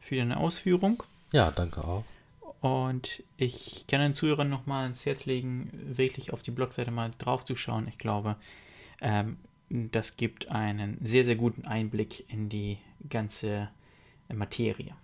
für 0.00 0.16
deine 0.16 0.38
Ausführung. 0.38 1.02
Ja, 1.32 1.50
danke 1.50 1.84
auch. 1.84 2.04
Und 2.60 3.22
ich 3.36 3.86
kann 3.86 4.00
den 4.00 4.14
Zuhörern 4.14 4.48
nochmal 4.48 4.84
ans 4.84 5.06
Herz 5.06 5.26
legen, 5.26 5.70
wirklich 5.72 6.32
auf 6.32 6.42
die 6.42 6.50
Blogseite 6.50 6.90
mal 6.90 7.12
drauf 7.18 7.44
zu 7.44 7.54
schauen. 7.54 7.86
Ich 7.86 7.98
glaube, 7.98 8.36
ähm, 9.00 9.36
das 9.68 10.16
gibt 10.16 10.48
einen 10.48 10.98
sehr, 11.04 11.24
sehr 11.24 11.36
guten 11.36 11.66
Einblick 11.66 12.28
in 12.28 12.48
die 12.48 12.78
ganze 13.08 13.68
Materie. 14.28 14.94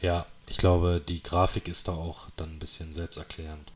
Ja, 0.00 0.24
ich 0.48 0.56
glaube, 0.56 1.02
die 1.06 1.22
Grafik 1.22 1.68
ist 1.68 1.88
da 1.88 1.92
auch 1.92 2.30
dann 2.36 2.54
ein 2.54 2.58
bisschen 2.58 2.92
selbsterklärend. 2.92 3.72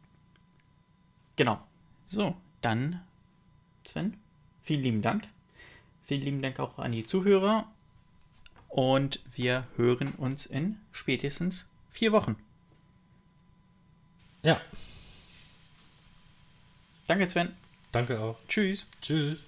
Genau. 1.37 1.61
So, 2.07 2.35
dann, 2.61 3.01
Sven, 3.85 4.17
vielen 4.62 4.83
lieben 4.83 5.03
Dank. 5.03 5.29
Vielen 6.05 6.23
lieben 6.23 6.43
Dank 6.43 6.61
auch 6.61 6.79
an 6.79 6.93
die 6.93 7.07
Zuhörer. 7.07 7.67
Und 8.73 9.21
wir 9.35 9.69
hören 9.77 10.15
uns 10.15 10.47
in 10.47 10.79
spätestens 10.93 11.69
vier 11.91 12.11
Wochen. 12.11 12.37
Ja. 14.43 14.59
Danke, 17.07 17.29
Sven. 17.29 17.55
Danke 17.93 18.19
auch. 18.19 18.39
Tschüss. 18.49 18.87
Tschüss. 19.03 19.41